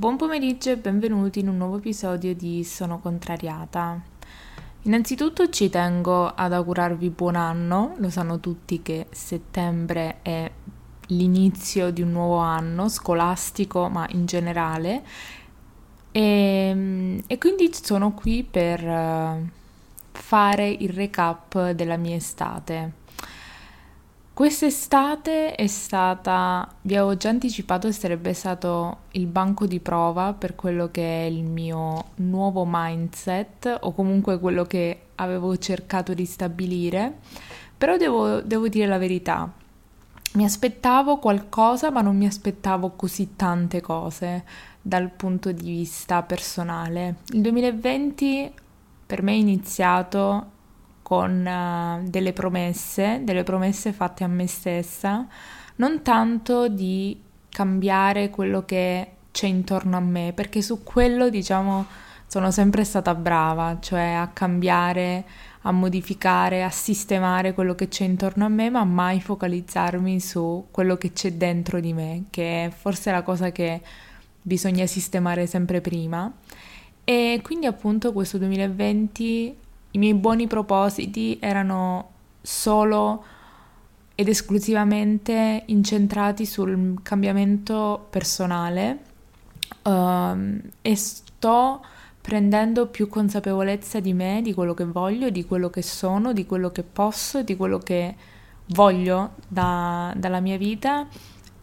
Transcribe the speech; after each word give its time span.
Buon 0.00 0.16
pomeriggio 0.16 0.70
e 0.70 0.78
benvenuti 0.78 1.40
in 1.40 1.48
un 1.48 1.58
nuovo 1.58 1.76
episodio 1.76 2.34
di 2.34 2.64
Sono 2.64 3.00
contrariata. 3.00 4.00
Innanzitutto 4.84 5.50
ci 5.50 5.68
tengo 5.68 6.26
ad 6.26 6.54
augurarvi 6.54 7.10
buon 7.10 7.36
anno, 7.36 7.96
lo 7.98 8.08
sanno 8.08 8.40
tutti 8.40 8.80
che 8.80 9.08
settembre 9.10 10.20
è 10.22 10.50
l'inizio 11.08 11.90
di 11.90 12.00
un 12.00 12.12
nuovo 12.12 12.38
anno 12.38 12.88
scolastico, 12.88 13.90
ma 13.90 14.06
in 14.12 14.24
generale, 14.24 15.04
e, 16.12 17.22
e 17.26 17.36
quindi 17.36 17.70
sono 17.70 18.12
qui 18.12 18.42
per 18.42 18.82
eh, 18.82 19.50
fare 20.12 20.66
il 20.66 20.88
recap 20.88 21.72
della 21.72 21.98
mia 21.98 22.16
estate. 22.16 22.99
Quest'estate 24.32 25.54
è 25.54 25.66
stata, 25.66 26.66
vi 26.82 26.96
avevo 26.96 27.16
già 27.16 27.28
anticipato, 27.28 27.92
sarebbe 27.92 28.32
stato 28.32 29.00
il 29.12 29.26
banco 29.26 29.66
di 29.66 29.80
prova 29.80 30.32
per 30.32 30.54
quello 30.54 30.90
che 30.90 31.02
è 31.02 31.28
il 31.28 31.44
mio 31.44 32.12
nuovo 32.16 32.64
mindset 32.66 33.78
o 33.80 33.92
comunque 33.92 34.38
quello 34.38 34.64
che 34.64 35.00
avevo 35.16 35.58
cercato 35.58 36.14
di 36.14 36.24
stabilire, 36.24 37.18
però 37.76 37.98
devo, 37.98 38.40
devo 38.40 38.68
dire 38.68 38.86
la 38.86 38.98
verità, 38.98 39.52
mi 40.32 40.44
aspettavo 40.44 41.18
qualcosa 41.18 41.90
ma 41.90 42.00
non 42.00 42.16
mi 42.16 42.26
aspettavo 42.26 42.92
così 42.96 43.34
tante 43.36 43.80
cose 43.80 44.44
dal 44.80 45.10
punto 45.10 45.52
di 45.52 45.70
vista 45.70 46.22
personale. 46.22 47.16
Il 47.32 47.42
2020 47.42 48.52
per 49.04 49.22
me 49.22 49.32
è 49.32 49.36
iniziato 49.36 50.58
con 51.10 51.44
uh, 51.44 52.08
delle 52.08 52.32
promesse, 52.32 53.22
delle 53.24 53.42
promesse 53.42 53.92
fatte 53.92 54.22
a 54.22 54.28
me 54.28 54.46
stessa, 54.46 55.26
non 55.76 56.02
tanto 56.02 56.68
di 56.68 57.20
cambiare 57.48 58.30
quello 58.30 58.64
che 58.64 59.08
c'è 59.32 59.48
intorno 59.48 59.96
a 59.96 60.00
me, 60.00 60.30
perché 60.32 60.62
su 60.62 60.84
quello, 60.84 61.28
diciamo, 61.28 61.84
sono 62.28 62.52
sempre 62.52 62.84
stata 62.84 63.16
brava, 63.16 63.78
cioè 63.80 64.12
a 64.12 64.28
cambiare, 64.28 65.24
a 65.62 65.72
modificare, 65.72 66.62
a 66.62 66.70
sistemare 66.70 67.54
quello 67.54 67.74
che 67.74 67.88
c'è 67.88 68.04
intorno 68.04 68.44
a 68.44 68.48
me, 68.48 68.70
ma 68.70 68.84
mai 68.84 69.20
focalizzarmi 69.20 70.20
su 70.20 70.68
quello 70.70 70.96
che 70.96 71.12
c'è 71.12 71.32
dentro 71.32 71.80
di 71.80 71.92
me, 71.92 72.26
che 72.30 72.66
è 72.66 72.70
forse 72.70 73.10
la 73.10 73.22
cosa 73.22 73.50
che 73.50 73.80
bisogna 74.40 74.86
sistemare 74.86 75.48
sempre 75.48 75.80
prima. 75.80 76.32
E 77.02 77.40
quindi 77.42 77.66
appunto 77.66 78.12
questo 78.12 78.38
2020 78.38 79.59
i 79.92 79.98
miei 79.98 80.14
buoni 80.14 80.46
propositi 80.46 81.38
erano 81.40 82.10
solo 82.40 83.24
ed 84.14 84.28
esclusivamente 84.28 85.62
incentrati 85.66 86.44
sul 86.44 87.00
cambiamento 87.02 88.06
personale 88.10 88.98
um, 89.84 90.60
e 90.82 90.94
sto 90.94 91.82
prendendo 92.20 92.86
più 92.88 93.08
consapevolezza 93.08 93.98
di 93.98 94.12
me, 94.12 94.40
di 94.42 94.52
quello 94.52 94.74
che 94.74 94.84
voglio, 94.84 95.30
di 95.30 95.46
quello 95.46 95.70
che 95.70 95.82
sono, 95.82 96.32
di 96.32 96.44
quello 96.44 96.70
che 96.70 96.82
posso, 96.82 97.42
di 97.42 97.56
quello 97.56 97.78
che 97.78 98.14
voglio 98.66 99.36
da, 99.48 100.12
dalla 100.16 100.40
mia 100.40 100.58
vita. 100.58 101.08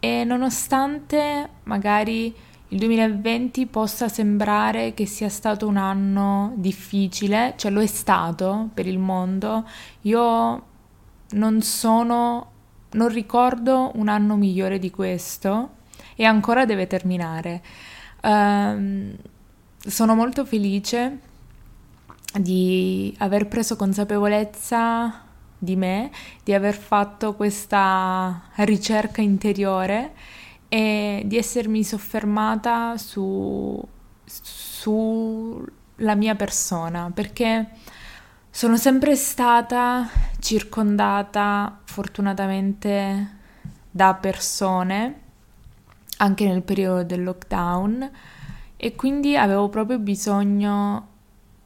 E 0.00 0.24
nonostante 0.24 1.48
magari 1.62 2.34
il 2.70 2.78
2020 2.78 3.66
possa 3.66 4.08
sembrare 4.08 4.92
che 4.92 5.06
sia 5.06 5.30
stato 5.30 5.66
un 5.66 5.78
anno 5.78 6.52
difficile, 6.56 7.54
cioè 7.56 7.70
lo 7.70 7.80
è 7.80 7.86
stato 7.86 8.68
per 8.74 8.86
il 8.86 8.98
mondo, 8.98 9.66
io 10.02 10.62
non 11.30 11.62
sono, 11.62 12.50
non 12.90 13.08
ricordo 13.08 13.92
un 13.94 14.08
anno 14.08 14.36
migliore 14.36 14.78
di 14.78 14.90
questo 14.90 15.76
e 16.14 16.24
ancora 16.24 16.66
deve 16.66 16.86
terminare. 16.86 17.62
Um, 18.22 19.16
sono 19.78 20.14
molto 20.14 20.44
felice 20.44 21.20
di 22.34 23.14
aver 23.18 23.48
preso 23.48 23.76
consapevolezza 23.76 25.22
di 25.56 25.74
me, 25.74 26.10
di 26.44 26.52
aver 26.52 26.74
fatto 26.74 27.34
questa 27.34 28.42
ricerca 28.56 29.22
interiore 29.22 30.12
e 30.68 31.22
di 31.24 31.36
essermi 31.36 31.82
soffermata 31.82 32.96
su, 32.96 33.82
sulla 34.24 36.14
mia 36.14 36.34
persona, 36.34 37.10
perché 37.12 37.70
sono 38.50 38.76
sempre 38.76 39.16
stata 39.16 40.08
circondata 40.38 41.80
fortunatamente 41.84 43.36
da 43.90 44.14
persone, 44.14 45.20
anche 46.18 46.46
nel 46.46 46.62
periodo 46.62 47.04
del 47.04 47.22
lockdown, 47.22 48.10
e 48.76 48.94
quindi 48.94 49.36
avevo 49.36 49.68
proprio 49.68 49.98
bisogno 49.98 51.08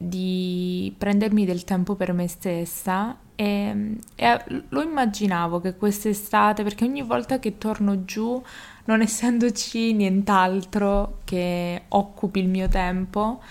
di 0.07 0.93
prendermi 0.97 1.45
del 1.45 1.63
tempo 1.63 1.95
per 1.95 2.13
me 2.13 2.27
stessa 2.27 3.17
e, 3.35 3.97
e, 4.15 4.43
lo 4.69 4.81
immaginavo 4.81 5.59
che 5.59 5.75
quest'estate, 5.75 6.63
perché 6.63 6.85
ogni 6.85 7.01
volta 7.01 7.39
che 7.39 7.57
torno 7.57 8.05
giù 8.05 8.41
non 8.85 9.01
essendoci 9.01 9.93
nient'altro 9.93 11.19
che 11.23 11.83
occupi 11.89 12.39
il 12.39 12.49
mio 12.49 12.67
tempo, 12.67 13.41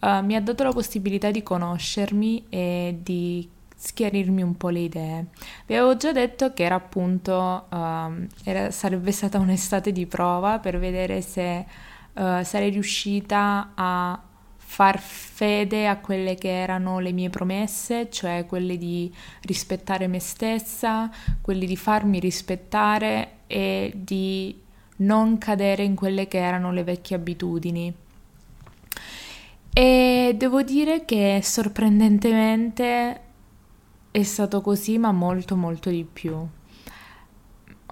uh, 0.00 0.24
mi 0.24 0.34
ha 0.36 0.40
dato 0.40 0.62
la 0.64 0.72
possibilità 0.72 1.30
di 1.30 1.42
conoscermi 1.42 2.46
e 2.48 2.98
di 3.02 3.48
schiarirmi 3.74 4.42
un 4.42 4.56
po' 4.56 4.68
le 4.68 4.80
idee. 4.80 5.26
Vi 5.66 5.74
avevo 5.74 5.96
già 5.96 6.12
detto 6.12 6.52
che 6.52 6.64
era 6.64 6.74
appunto, 6.74 7.66
uh, 7.70 8.26
era, 8.44 8.70
sarebbe 8.70 9.10
stata 9.10 9.38
un'estate 9.38 9.90
di 9.90 10.06
prova 10.06 10.58
per 10.58 10.78
vedere 10.78 11.22
se 11.22 11.64
uh, 12.12 12.42
sarei 12.42 12.70
riuscita 12.70 13.72
a 13.74 14.20
far 14.70 15.00
fede 15.00 15.88
a 15.88 15.98
quelle 15.98 16.36
che 16.36 16.48
erano 16.48 17.00
le 17.00 17.10
mie 17.10 17.28
promesse, 17.28 18.08
cioè 18.08 18.46
quelle 18.46 18.78
di 18.78 19.12
rispettare 19.42 20.06
me 20.06 20.20
stessa, 20.20 21.10
quelle 21.40 21.66
di 21.66 21.76
farmi 21.76 22.20
rispettare 22.20 23.38
e 23.48 23.92
di 23.96 24.56
non 24.98 25.38
cadere 25.38 25.82
in 25.82 25.96
quelle 25.96 26.28
che 26.28 26.38
erano 26.38 26.70
le 26.70 26.84
vecchie 26.84 27.16
abitudini. 27.16 27.92
E 29.72 30.34
devo 30.38 30.62
dire 30.62 31.04
che 31.04 31.40
sorprendentemente 31.42 33.20
è 34.12 34.22
stato 34.22 34.60
così, 34.60 34.98
ma 34.98 35.10
molto 35.10 35.56
molto 35.56 35.90
di 35.90 36.06
più. 36.10 36.46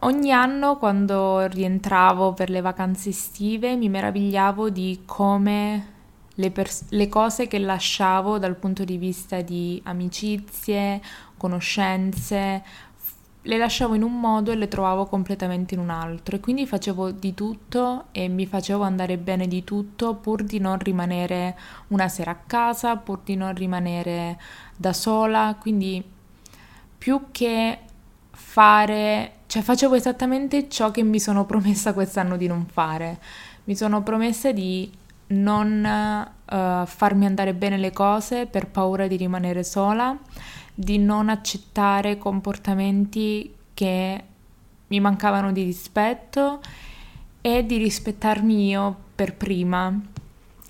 Ogni 0.03 0.31
anno 0.31 0.79
quando 0.79 1.45
rientravo 1.49 2.35
per 2.35 2.51
le 2.51 2.61
vacanze 2.61 3.09
estive 3.09 3.75
mi 3.75 3.89
meravigliavo 3.89 4.71
di 4.71 5.03
come 5.05 5.97
le, 6.39 6.51
pers- 6.51 6.87
le, 6.91 7.09
cose 7.09 7.47
che 7.47 7.59
lasciavo 7.59 8.39
dal 8.39 8.57
punto 8.57 8.85
di 8.85 8.97
vista 8.97 9.41
di 9.41 9.81
amicizie, 9.85 11.01
conoscenze, 11.37 12.63
le 13.43 13.57
lasciavo 13.57 13.95
in 13.95 14.03
un 14.03 14.21
modo 14.21 14.51
e 14.53 14.57
le 14.57 14.69
trovavo 14.69 15.07
completamente 15.07 15.75
in 15.75 15.81
un 15.81 15.91
altro 15.91 16.37
e 16.37 16.41
quindi 16.41 16.67
facevo 16.67 17.11
di 17.13 17.35
tutto 17.35 18.07
e 18.13 18.29
mi 18.29 18.47
facevo 18.47 18.83
andare 18.83 19.17
bene 19.17 19.49
di 19.49 19.65
tutto 19.65 20.15
pur 20.15 20.43
di 20.43 20.59
non 20.59 20.79
rimanere 20.79 21.57
una 21.89 22.09
sera 22.09 22.33
a 22.33 22.39
casa, 22.47 22.97
pur 22.97 23.21
di 23.25 23.35
non 23.35 23.55
rimanere 23.55 24.39
da 24.77 24.93
sola, 24.93 25.57
quindi 25.59 26.05
più 26.99 27.27
che 27.33 27.79
fare, 28.31 29.33
cioè 29.47 29.63
facevo 29.63 29.95
esattamente 29.95 30.69
ciò 30.69 30.91
che 30.91 31.03
mi 31.03 31.19
sono 31.19 31.47
promessa 31.47 31.93
quest'anno 31.95 32.37
di 32.37 32.47
non 32.47 32.67
fare. 32.67 33.19
Mi 33.65 33.77
sono 33.77 34.03
promessa 34.03 34.53
di 34.53 34.91
non 35.29 35.85
uh, 35.85 36.87
farmi 36.87 37.27
andare 37.27 37.55
bene 37.55 37.77
le 37.77 37.93
cose 37.93 38.47
per 38.47 38.69
paura 38.69 39.07
di 39.07 39.17
rimanere 39.17 39.65
sola 39.65 40.17
di 40.81 40.97
non 40.99 41.29
accettare 41.29 42.19
comportamenti 42.19 43.53
che 43.75 44.25
mi 44.87 45.01
mancavano 45.01 45.51
di 45.51 45.65
rispetto 45.65 46.61
e 47.41 47.67
di 47.67 47.79
rispettarmi 47.79 48.69
io 48.69 48.97
per 49.15 49.35
prima 49.35 50.01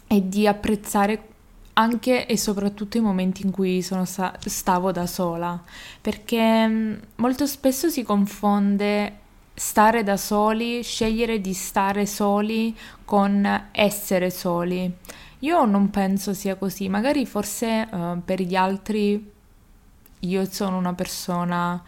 e 0.07 0.29
di 0.29 0.47
apprezzare 0.47 1.27
anche 1.75 2.27
e 2.27 2.37
soprattutto 2.39 2.97
i 2.97 3.01
momenti 3.01 3.45
in 3.45 3.51
cui 3.51 3.83
sta- 3.83 4.35
stavo 4.39 4.93
da 4.93 5.07
sola, 5.07 5.63
perché 6.01 6.67
mm, 6.67 6.95
molto 7.17 7.47
spesso 7.47 7.91
si 7.91 8.03
confonde 8.03 9.27
stare 9.59 10.05
da 10.05 10.17
soli, 10.17 10.83
scegliere 10.83 11.41
di 11.41 11.53
stare 11.53 12.07
soli 12.07 12.77
con 13.05 13.69
essere 13.73 14.31
soli. 14.31 14.91
Io 15.41 15.65
non 15.65 15.91
penso 15.91 16.33
sia 16.33 16.57
così, 16.57 16.89
magari 16.89 17.27
forse 17.27 17.89
uh, 17.91 18.23
per 18.25 18.41
gli 18.41 18.55
altri 18.55 19.33
io 20.21 20.45
sono 20.47 20.77
una 20.77 20.95
persona, 20.95 21.83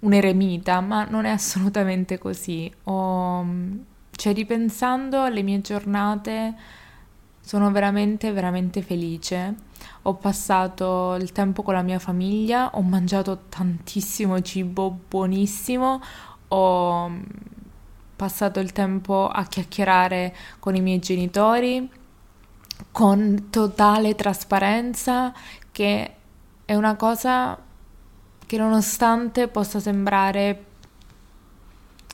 un 0.00 0.12
eremita, 0.12 0.80
ma 0.80 1.04
non 1.04 1.24
è 1.24 1.30
assolutamente 1.30 2.18
così. 2.18 2.70
Ho, 2.84 3.46
cioè, 4.10 4.32
ripensando 4.32 5.22
alle 5.22 5.42
mie 5.42 5.60
giornate, 5.60 6.54
sono 7.40 7.70
veramente, 7.70 8.32
veramente 8.32 8.80
felice. 8.80 9.54
Ho 10.02 10.14
passato 10.14 11.14
il 11.16 11.32
tempo 11.32 11.62
con 11.62 11.74
la 11.74 11.82
mia 11.82 11.98
famiglia, 11.98 12.70
ho 12.74 12.82
mangiato 12.82 13.44
tantissimo 13.48 14.40
cibo 14.40 14.98
buonissimo, 15.08 16.00
ho 16.54 17.10
passato 18.16 18.60
il 18.60 18.72
tempo 18.72 19.28
a 19.28 19.44
chiacchierare 19.44 20.34
con 20.60 20.74
i 20.76 20.80
miei 20.80 21.00
genitori 21.00 21.90
con 22.92 23.48
totale 23.50 24.14
trasparenza 24.14 25.32
che 25.72 26.14
è 26.64 26.74
una 26.74 26.94
cosa 26.94 27.58
che 28.46 28.56
nonostante 28.56 29.48
possa 29.48 29.80
sembrare 29.80 30.64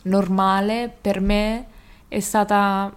normale, 0.03 0.95
per 1.01 1.21
me 1.21 1.67
è 2.09 2.21
stata 2.21 2.95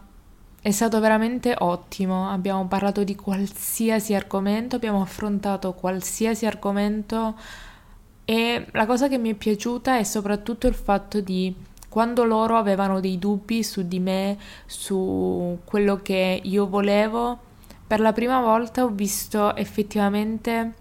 è 0.62 0.72
stato 0.72 1.02
veramente 1.02 1.54
ottimo, 1.58 2.30
abbiamo 2.30 2.68
parlato 2.68 3.04
di 3.04 3.16
qualsiasi 3.16 4.14
argomento, 4.14 4.78
abbiamo 4.78 5.02
affrontato 5.02 5.74
qualsiasi 5.74 6.46
argomento 6.46 7.36
e 8.26 8.68
la 8.72 8.86
cosa 8.86 9.08
che 9.08 9.18
mi 9.18 9.32
è 9.32 9.34
piaciuta 9.34 9.98
è 9.98 10.04
soprattutto 10.04 10.68
il 10.68 10.74
fatto 10.74 11.20
di 11.20 11.54
quando 11.90 12.24
loro 12.24 12.58
avevano 12.58 13.00
dei 13.00 13.20
dubbi 13.20 13.64
su 13.64 13.88
di 13.88 14.00
me, 14.00 14.38
su 14.66 15.60
quello 15.64 16.02
che 16.02 16.40
io 16.44 16.68
volevo, 16.68 17.38
per 17.86 18.00
la 18.00 18.14
prima 18.14 18.42
volta 18.42 18.84
ho 18.84 18.90
visto 18.90 19.56
effettivamente 19.56 20.74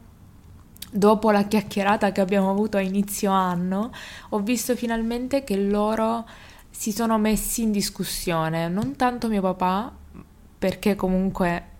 dopo 0.90 1.30
la 1.30 1.44
chiacchierata 1.44 2.12
che 2.12 2.20
abbiamo 2.20 2.50
avuto 2.50 2.76
a 2.76 2.80
inizio 2.80 3.30
anno, 3.30 3.90
ho 4.30 4.38
visto 4.38 4.74
finalmente 4.76 5.44
che 5.44 5.56
loro 5.56 6.26
si 6.70 6.92
sono 6.92 7.18
messi 7.18 7.62
in 7.62 7.72
discussione, 7.72 8.68
non 8.68 8.96
tanto 8.96 9.28
mio 9.28 9.42
papà, 9.42 9.92
perché 10.58 10.94
comunque 10.94 11.71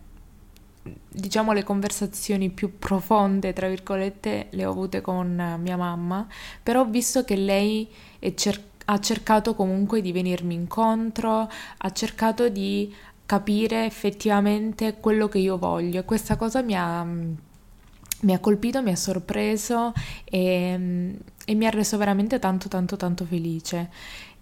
diciamo 0.83 1.53
le 1.53 1.63
conversazioni 1.63 2.51
più 2.51 2.79
profonde, 2.79 3.53
tra 3.53 3.69
virgolette, 3.69 4.49
le 4.51 4.65
ho 4.65 4.71
avute 4.71 5.01
con 5.01 5.59
mia 5.61 5.77
mamma, 5.77 6.27
però 6.63 6.81
ho 6.81 6.87
visto 6.87 7.25
che 7.25 7.37
lei 7.37 7.89
cer- 8.35 8.71
ha 8.87 8.99
cercato 9.01 9.55
comunque 9.55 10.01
di 10.01 10.13
venirmi 10.13 10.55
incontro, 10.55 11.49
ha 11.79 11.93
cercato 11.93 12.49
di 12.49 12.93
capire 13.25 13.87
effettivamente 13.87 14.97
quello 15.01 15.29
che 15.29 15.39
io 15.39 15.57
voglio 15.57 16.01
e 16.01 16.05
questa 16.05 16.37
cosa 16.37 16.63
mi 16.63 16.75
ha, 16.77 17.03
mi 17.05 18.35
ha 18.35 18.39
colpito, 18.41 18.83
mi 18.83 18.91
ha 18.91 18.97
sorpreso 18.97 19.93
e, 20.25 21.17
e, 21.45 21.55
mi 21.55 21.67
ha 21.67 21.71
reso 21.71 21.97
veramente 21.97 22.39
tanto 22.39 22.69
tanto 22.69 22.97
tanto 22.97 23.25
felice. 23.25 23.91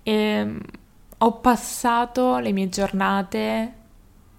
E, 0.03 0.57
ho 1.23 1.33
passato 1.41 2.39
le 2.39 2.53
mie 2.53 2.69
giornate 2.71 3.75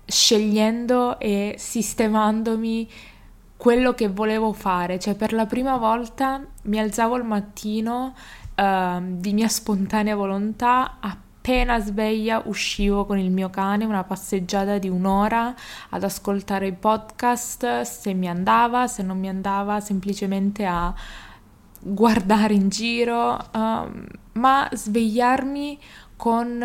scegliendo 0.05 1.19
e 1.19 1.55
sistemandomi 1.57 2.89
quello 3.61 3.93
che 3.93 4.07
volevo 4.07 4.53
fare, 4.53 4.97
cioè 4.97 5.13
per 5.13 5.33
la 5.33 5.45
prima 5.45 5.77
volta 5.77 6.43
mi 6.63 6.79
alzavo 6.79 7.13
al 7.13 7.25
mattino 7.25 8.15
uh, 8.55 9.01
di 9.01 9.33
mia 9.33 9.47
spontanea 9.47 10.15
volontà 10.15 10.97
appena 10.99 11.79
sveglia 11.79 12.41
uscivo 12.45 13.05
con 13.05 13.19
il 13.19 13.29
mio 13.29 13.51
cane 13.51 13.85
una 13.85 14.03
passeggiata 14.03 14.79
di 14.79 14.89
un'ora 14.89 15.53
ad 15.89 16.03
ascoltare 16.03 16.67
i 16.67 16.73
podcast 16.73 17.81
se 17.81 18.13
mi 18.13 18.27
andava, 18.27 18.87
se 18.87 19.03
non 19.03 19.19
mi 19.19 19.29
andava, 19.29 19.79
semplicemente 19.79 20.65
a 20.65 20.93
guardare 21.83 22.53
in 22.53 22.69
giro, 22.69 23.37
um, 23.53 24.05
ma 24.33 24.67
svegliarmi 24.71 25.79
con 26.15 26.63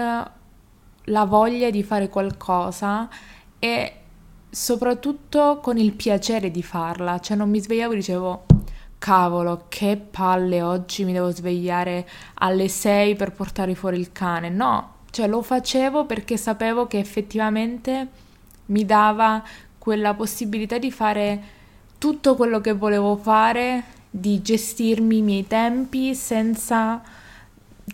la 1.07 1.25
voglia 1.25 1.71
di 1.71 1.83
fare 1.83 2.09
qualcosa 2.09 3.09
e 3.59 3.93
soprattutto 4.49 5.59
con 5.63 5.77
il 5.77 5.93
piacere 5.93 6.51
di 6.51 6.63
farla, 6.63 7.19
cioè 7.21 7.37
non 7.37 7.51
mi 7.51 7.61
svegliavo 7.61 7.93
e 7.93 7.97
dicevo 7.97 8.47
cavolo, 8.99 9.67
che 9.69 9.97
palle 10.11 10.63
oggi 10.63 11.05
mi 11.05 11.13
devo 11.13 11.31
svegliare 11.31 12.09
alle 12.35 12.69
6 12.69 13.15
per 13.15 13.33
portare 13.33 13.75
fuori 13.75 13.99
il 13.99 14.13
cane. 14.13 14.49
No, 14.49 14.95
cioè 15.11 15.29
lo 15.29 15.43
facevo 15.43 16.07
perché 16.07 16.37
sapevo 16.37 16.87
che 16.87 16.99
effettivamente 16.99 18.09
mi 18.67 18.85
dava 18.85 19.43
quella 19.79 20.15
possibilità 20.15 20.79
di 20.79 20.91
fare 20.91 21.43
tutto 21.99 22.35
quello 22.35 22.61
che 22.61 22.73
volevo 22.73 23.17
fare, 23.17 23.85
di 24.11 24.41
gestirmi 24.43 25.19
i 25.19 25.23
miei 25.23 25.47
tempi 25.47 26.15
senza 26.15 27.03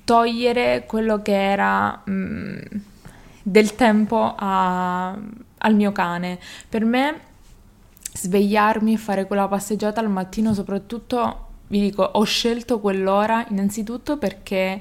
togliere 0.05 0.85
quello 0.87 1.20
che 1.20 1.35
era 1.35 2.00
mh, 2.05 2.12
mm, 2.12 2.61
del 3.42 3.74
tempo 3.74 4.34
a, 4.36 5.10
al 5.10 5.74
mio 5.74 5.92
cane. 5.92 6.38
Per 6.68 6.84
me 6.84 7.20
svegliarmi 8.14 8.94
e 8.94 8.98
fare 8.98 9.26
quella 9.26 9.48
passeggiata 9.48 10.00
al 10.00 10.10
mattino, 10.10 10.54
soprattutto 10.54 11.48
vi 11.68 11.80
dico, 11.80 12.02
ho 12.02 12.24
scelto 12.24 12.80
quell'ora 12.80 13.46
innanzitutto 13.48 14.18
perché 14.18 14.80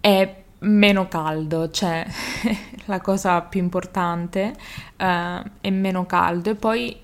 è 0.00 0.42
meno 0.60 1.08
caldo, 1.08 1.70
cioè 1.70 2.06
la 2.86 3.00
cosa 3.00 3.42
più 3.42 3.60
importante 3.60 4.54
uh, 4.96 5.42
è 5.60 5.70
meno 5.70 6.06
caldo 6.06 6.50
e 6.50 6.54
poi 6.54 6.98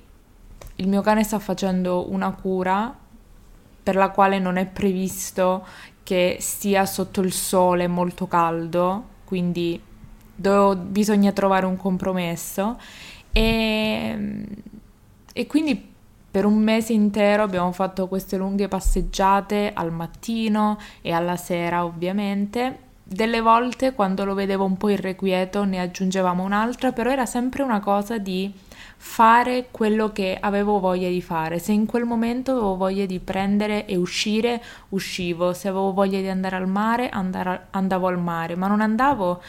il 0.76 0.88
mio 0.88 1.00
cane 1.02 1.24
sta 1.24 1.38
facendo 1.38 2.10
una 2.10 2.32
cura 2.32 2.94
per 3.82 3.94
la 3.94 4.10
quale 4.10 4.38
non 4.38 4.56
è 4.56 4.66
previsto 4.66 5.66
che 6.02 6.38
stia 6.40 6.86
sotto 6.86 7.20
il 7.20 7.32
sole 7.32 7.86
molto 7.86 8.26
caldo, 8.26 9.04
quindi 9.24 9.80
do- 10.36 10.76
bisogna 10.76 11.32
trovare 11.32 11.66
un 11.66 11.76
compromesso 11.76 12.78
e 13.32 14.44
e 15.36 15.46
quindi 15.46 15.92
per 16.30 16.46
un 16.46 16.56
mese 16.56 16.94
intero 16.94 17.42
abbiamo 17.42 17.70
fatto 17.70 18.08
queste 18.08 18.38
lunghe 18.38 18.68
passeggiate 18.68 19.72
al 19.74 19.92
mattino 19.92 20.78
e 21.02 21.12
alla 21.12 21.36
sera 21.36 21.84
ovviamente. 21.84 22.78
Delle 23.02 23.42
volte 23.42 23.92
quando 23.92 24.24
lo 24.24 24.32
vedevo 24.32 24.64
un 24.64 24.78
po' 24.78 24.88
irrequieto 24.88 25.64
ne 25.64 25.78
aggiungevamo 25.80 26.42
un'altra, 26.42 26.92
però 26.92 27.10
era 27.10 27.26
sempre 27.26 27.62
una 27.62 27.80
cosa 27.80 28.16
di 28.16 28.50
fare 28.96 29.68
quello 29.70 30.10
che 30.10 30.38
avevo 30.40 30.80
voglia 30.80 31.08
di 31.10 31.20
fare. 31.20 31.58
Se 31.58 31.72
in 31.72 31.84
quel 31.84 32.04
momento 32.04 32.52
avevo 32.52 32.76
voglia 32.76 33.04
di 33.04 33.18
prendere 33.18 33.84
e 33.84 33.96
uscire, 33.96 34.62
uscivo. 34.88 35.52
Se 35.52 35.68
avevo 35.68 35.92
voglia 35.92 36.20
di 36.20 36.28
andare 36.28 36.56
al 36.56 36.66
mare, 36.66 37.10
andavo 37.10 38.06
al 38.06 38.18
mare, 38.18 38.56
ma 38.56 38.68
non 38.68 38.80
andavo 38.80 39.42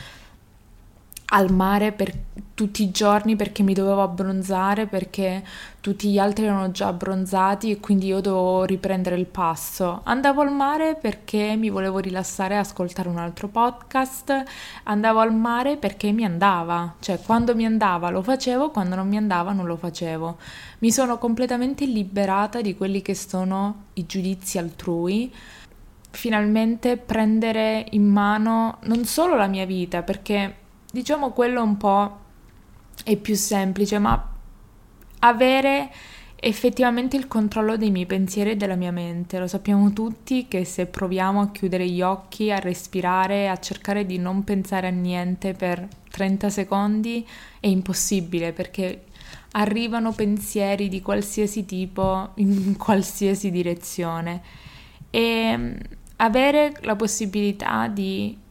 al 1.30 1.52
mare 1.52 1.92
per 1.92 2.14
tutti 2.58 2.82
i 2.82 2.90
giorni 2.90 3.36
perché 3.36 3.62
mi 3.62 3.74
dovevo 3.74 4.02
abbronzare, 4.02 4.88
perché 4.88 5.44
tutti 5.80 6.10
gli 6.10 6.18
altri 6.18 6.46
erano 6.46 6.72
già 6.72 6.88
abbronzati 6.88 7.70
e 7.70 7.80
quindi 7.80 8.08
io 8.08 8.20
dovevo 8.20 8.64
riprendere 8.64 9.16
il 9.16 9.28
passo. 9.28 10.02
Andavo 10.06 10.42
al 10.42 10.52
mare 10.52 10.96
perché 10.96 11.56
mi 11.56 11.70
volevo 11.70 12.00
rilassare 12.00 12.56
e 12.56 12.58
ascoltare 12.58 13.10
un 13.10 13.18
altro 13.18 13.48
podcast, 13.48 14.44
andavo 14.84 15.20
al 15.20 15.36
mare 15.36 15.78
perché 15.78 16.12
mi 16.12 16.26
andava, 16.26 16.96
cioè 17.00 17.20
quando 17.20 17.56
mi 17.56 17.66
andava 17.66 18.10
lo 18.10 18.24
facevo, 18.24 18.72
quando 18.72 18.96
non 18.96 19.08
mi 19.08 19.18
andava 19.18 19.52
non 19.52 19.66
lo 19.66 19.76
facevo. 19.76 20.38
Mi 20.80 20.92
sono 20.92 21.20
completamente 21.20 21.86
liberata 21.86 22.62
di 22.62 22.76
quelli 22.76 23.04
che 23.04 23.14
sono 23.14 23.84
i 23.94 24.06
giudizi 24.08 24.58
altrui 24.58 25.32
finalmente 26.10 26.98
prendere 26.98 27.86
in 27.92 28.04
mano 28.04 28.80
non 28.86 29.06
solo 29.06 29.36
la 29.36 29.46
mia 29.46 29.68
vita, 29.68 30.02
perché 30.02 30.66
diciamo 30.98 31.30
quello 31.30 31.62
un 31.62 31.78
po' 31.78 32.18
è 33.04 33.16
più 33.18 33.36
semplice, 33.36 34.00
ma 34.00 34.34
avere 35.20 35.92
effettivamente 36.40 37.16
il 37.16 37.28
controllo 37.28 37.78
dei 37.78 37.92
miei 37.92 38.08
pensieri 38.08 38.52
e 38.52 38.56
della 38.56 38.74
mia 38.74 38.92
mente. 38.92 39.38
Lo 39.38 39.46
sappiamo 39.46 39.94
tutti 39.94 40.48
che 40.48 40.66
se 40.66 40.88
proviamo 40.88 41.40
a 41.40 41.52
chiudere 41.52 41.88
gli 41.88 42.02
occhi, 42.02 42.52
a 42.52 42.58
respirare, 42.58 43.48
a 43.48 43.60
cercare 43.60 44.08
di 44.08 44.18
non 44.18 44.44
pensare 44.44 44.88
a 44.88 44.92
niente 44.92 45.54
per 45.54 45.88
30 46.10 46.50
secondi 46.50 47.28
è 47.60 47.68
impossibile 47.68 48.52
perché 48.52 49.04
arrivano 49.52 50.14
pensieri 50.14 50.90
di 50.90 51.04
qualsiasi 51.04 51.64
tipo 51.66 52.32
in 52.36 52.76
qualsiasi 52.76 53.52
direzione 53.52 54.42
e 55.12 55.56
mm, 55.56 55.76
avere 56.18 56.74
la 56.82 56.96
possibilità 56.96 57.88
di 57.88 58.46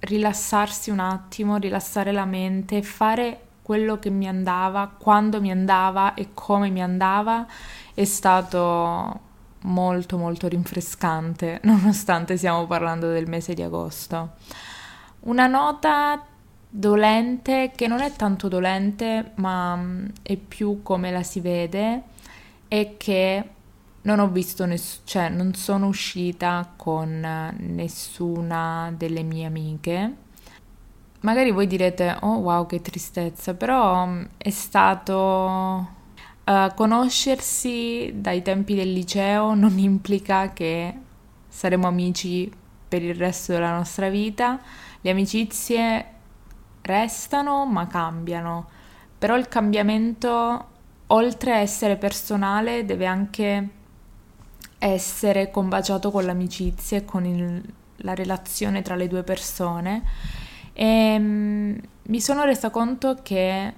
rilassarsi 0.00 0.90
un 0.90 1.00
attimo, 1.00 1.56
rilassare 1.56 2.12
la 2.12 2.24
mente, 2.24 2.82
fare 2.82 3.40
quello 3.62 3.98
che 3.98 4.10
mi 4.10 4.26
andava, 4.26 4.90
quando 4.98 5.40
mi 5.40 5.50
andava 5.50 6.14
e 6.14 6.28
come 6.32 6.70
mi 6.70 6.82
andava 6.82 7.46
è 7.92 8.04
stato 8.04 9.26
molto 9.62 10.16
molto 10.16 10.48
rinfrescante, 10.48 11.60
nonostante 11.64 12.36
stiamo 12.36 12.66
parlando 12.66 13.10
del 13.10 13.28
mese 13.28 13.54
di 13.54 13.62
agosto. 13.62 14.34
Una 15.20 15.46
nota 15.46 16.24
dolente, 16.70 17.72
che 17.74 17.86
non 17.86 18.00
è 18.00 18.12
tanto 18.12 18.48
dolente, 18.48 19.32
ma 19.36 19.76
mm, 19.76 20.06
è 20.22 20.36
più 20.36 20.82
come 20.82 21.10
la 21.10 21.22
si 21.22 21.40
vede, 21.40 22.02
è 22.68 22.94
che 22.96 23.50
non 24.08 24.20
ho 24.20 24.28
visto 24.28 24.64
nessuno, 24.64 25.02
cioè 25.04 25.28
non 25.28 25.52
sono 25.52 25.86
uscita 25.86 26.72
con 26.76 27.54
nessuna 27.58 28.90
delle 28.96 29.22
mie 29.22 29.44
amiche. 29.44 30.16
Magari 31.20 31.50
voi 31.50 31.66
direte, 31.66 32.16
oh 32.20 32.38
wow, 32.38 32.64
che 32.66 32.80
tristezza, 32.80 33.52
però 33.54 34.06
mm, 34.06 34.24
è 34.38 34.50
stato 34.50 35.88
uh, 36.44 36.74
conoscersi 36.74 38.12
dai 38.14 38.40
tempi 38.40 38.74
del 38.74 38.92
liceo 38.92 39.52
non 39.54 39.78
implica 39.78 40.52
che 40.54 40.94
saremo 41.46 41.86
amici 41.86 42.50
per 42.88 43.02
il 43.02 43.14
resto 43.14 43.52
della 43.52 43.76
nostra 43.76 44.08
vita 44.08 44.58
Le 45.02 45.10
amicizie 45.10 46.06
restano 46.82 47.66
ma 47.66 47.86
cambiano, 47.86 48.68
però 49.18 49.36
il 49.36 49.48
cambiamento, 49.48 50.66
oltre 51.08 51.52
a 51.52 51.58
essere 51.58 51.96
personale, 51.96 52.86
deve 52.86 53.04
anche 53.04 53.68
essere 54.78 55.50
combaciato 55.50 56.10
con 56.10 56.24
l'amicizia 56.24 56.98
e 56.98 57.04
con 57.04 57.24
il, 57.24 57.62
la 57.96 58.14
relazione 58.14 58.82
tra 58.82 58.94
le 58.94 59.08
due 59.08 59.22
persone. 59.22 60.02
E 60.72 61.16
um, 61.18 61.76
mi 62.02 62.20
sono 62.20 62.44
resa 62.44 62.70
conto 62.70 63.18
che 63.22 63.74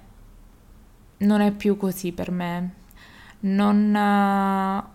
non 1.18 1.40
è 1.40 1.52
più 1.52 1.76
così 1.76 2.12
per 2.12 2.30
me. 2.30 2.74
Non, 3.40 3.94
uh, 3.94 4.88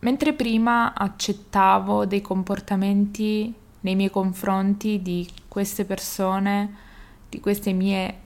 mentre 0.00 0.32
prima 0.34 0.94
accettavo 0.94 2.06
dei 2.06 2.20
comportamenti 2.20 3.52
nei 3.80 3.96
miei 3.96 4.10
confronti 4.10 5.02
di 5.02 5.28
queste 5.48 5.84
persone, 5.84 6.74
di 7.28 7.40
queste 7.40 7.72
mie 7.72 8.22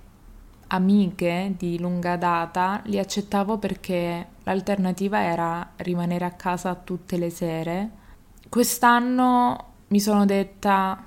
amiche 0.68 1.54
di 1.56 1.78
lunga 1.78 2.16
data, 2.16 2.80
li 2.84 2.98
accettavo 2.98 3.58
perché 3.58 4.26
l'alternativa 4.44 5.20
era 5.20 5.72
rimanere 5.76 6.24
a 6.24 6.32
casa 6.32 6.74
tutte 6.74 7.16
le 7.16 7.30
sere. 7.30 7.90
Quest'anno 8.48 9.64
mi 9.88 10.00
sono 10.00 10.24
detta 10.24 11.04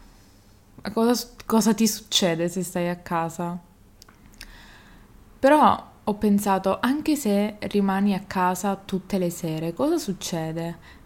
cosa, 0.94 1.28
cosa 1.46 1.74
ti 1.74 1.88
succede 1.88 2.50
se 2.50 2.64
stai 2.64 2.90
a 2.90 2.96
casa? 2.98 3.58
Però 5.40 5.90
ho 6.04 6.14
pensato, 6.16 6.80
anche 6.80 7.16
se 7.16 7.58
rimani 7.60 8.14
a 8.14 8.24
casa 8.26 8.76
tutte 8.76 9.18
le 9.18 9.30
sere, 9.30 9.74
cosa 9.74 9.98
succede? 9.98 11.00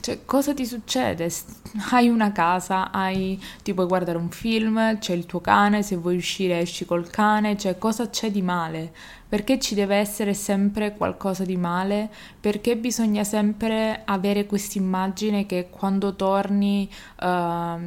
Cioè, 0.00 0.24
cosa 0.24 0.54
ti 0.54 0.64
succede? 0.64 1.30
Hai 1.90 2.08
una 2.08 2.32
casa, 2.32 2.90
hai, 2.90 3.38
ti 3.62 3.74
puoi 3.74 3.86
guardare 3.86 4.16
un 4.16 4.30
film, 4.30 4.98
c'è 4.98 5.12
il 5.12 5.26
tuo 5.26 5.40
cane, 5.40 5.82
se 5.82 5.96
vuoi 5.96 6.16
uscire 6.16 6.60
esci 6.60 6.84
col 6.84 7.10
cane, 7.10 7.56
cioè 7.56 7.76
cosa 7.78 8.08
c'è 8.08 8.30
di 8.30 8.40
male? 8.42 8.92
Perché 9.28 9.58
ci 9.58 9.74
deve 9.74 9.96
essere 9.96 10.32
sempre 10.32 10.96
qualcosa 10.96 11.44
di 11.44 11.56
male? 11.56 12.08
Perché 12.40 12.76
bisogna 12.76 13.24
sempre 13.24 14.02
avere 14.04 14.46
questa 14.46 14.78
immagine 14.78 15.44
che 15.44 15.68
quando 15.70 16.16
torni 16.16 16.88
uh, 17.20 17.78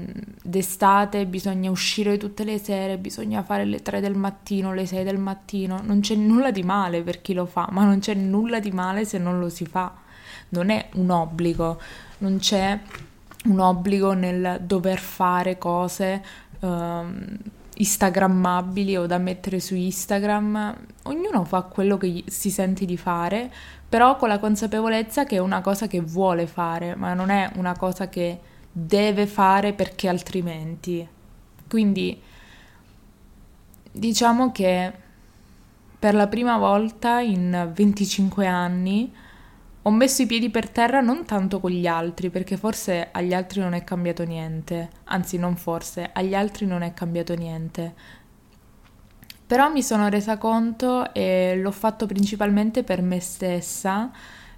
d'estate 0.43 1.25
bisogna 1.25 1.71
uscire 1.71 2.17
tutte 2.17 2.43
le 2.43 2.59
sere, 2.59 2.97
bisogna 2.97 3.41
fare 3.41 3.65
le 3.65 3.81
3 3.81 3.99
del 4.01 4.15
mattino, 4.15 4.73
le 4.73 4.85
6 4.85 5.03
del 5.03 5.17
mattino? 5.17 5.81
Non 5.83 6.01
c'è 6.01 6.15
nulla 6.15 6.51
di 6.51 6.63
male 6.63 7.01
per 7.01 7.21
chi 7.21 7.33
lo 7.33 7.45
fa, 7.45 7.67
ma 7.71 7.83
non 7.85 7.99
c'è 7.99 8.13
nulla 8.13 8.59
di 8.59 8.71
male 8.71 9.05
se 9.05 9.17
non 9.17 9.39
lo 9.39 9.49
si 9.49 9.65
fa 9.65 10.09
non 10.51 10.69
è 10.69 10.89
un 10.93 11.09
obbligo, 11.09 11.79
non 12.19 12.37
c'è 12.39 12.79
un 13.45 13.59
obbligo 13.59 14.13
nel 14.13 14.59
dover 14.61 14.99
fare 14.99 15.57
cose 15.57 16.23
um, 16.59 17.37
instagrammabili 17.81 18.95
o 18.95 19.05
da 19.07 19.17
mettere 19.17 19.59
su 19.59 19.75
Instagram. 19.75 20.75
Ognuno 21.03 21.43
fa 21.43 21.63
quello 21.63 21.97
che 21.97 22.23
si 22.27 22.51
sente 22.51 22.85
di 22.85 22.97
fare, 22.97 23.51
però 23.89 24.15
con 24.15 24.29
la 24.29 24.39
consapevolezza 24.39 25.25
che 25.25 25.37
è 25.37 25.39
una 25.39 25.61
cosa 25.61 25.87
che 25.87 25.99
vuole 25.99 26.47
fare, 26.47 26.95
ma 26.95 27.13
non 27.13 27.29
è 27.29 27.49
una 27.55 27.75
cosa 27.75 28.07
che 28.07 28.39
deve 28.71 29.25
fare 29.25 29.73
perché 29.73 30.07
altrimenti. 30.07 31.07
Quindi 31.67 32.21
diciamo 33.91 34.51
che 34.51 34.93
per 35.97 36.13
la 36.13 36.27
prima 36.27 36.57
volta 36.57 37.19
in 37.19 37.71
25 37.73 38.47
anni 38.47 39.13
ho 39.83 39.89
messo 39.91 40.21
i 40.21 40.27
piedi 40.27 40.49
per 40.49 40.69
terra 40.69 41.01
non 41.01 41.25
tanto 41.25 41.59
con 41.59 41.71
gli 41.71 41.87
altri, 41.87 42.29
perché 42.29 42.55
forse 42.55 43.09
agli 43.11 43.33
altri 43.33 43.61
non 43.61 43.73
è 43.73 43.83
cambiato 43.83 44.23
niente, 44.23 44.89
anzi 45.05 45.37
non 45.37 45.55
forse, 45.55 46.11
agli 46.13 46.35
altri 46.35 46.67
non 46.67 46.83
è 46.83 46.93
cambiato 46.93 47.33
niente. 47.33 47.93
Però 49.47 49.71
mi 49.71 49.81
sono 49.81 50.07
resa 50.07 50.37
conto 50.37 51.13
e 51.13 51.57
l'ho 51.57 51.71
fatto 51.71 52.05
principalmente 52.05 52.83
per 52.83 53.01
me 53.01 53.19
stessa, 53.19 54.11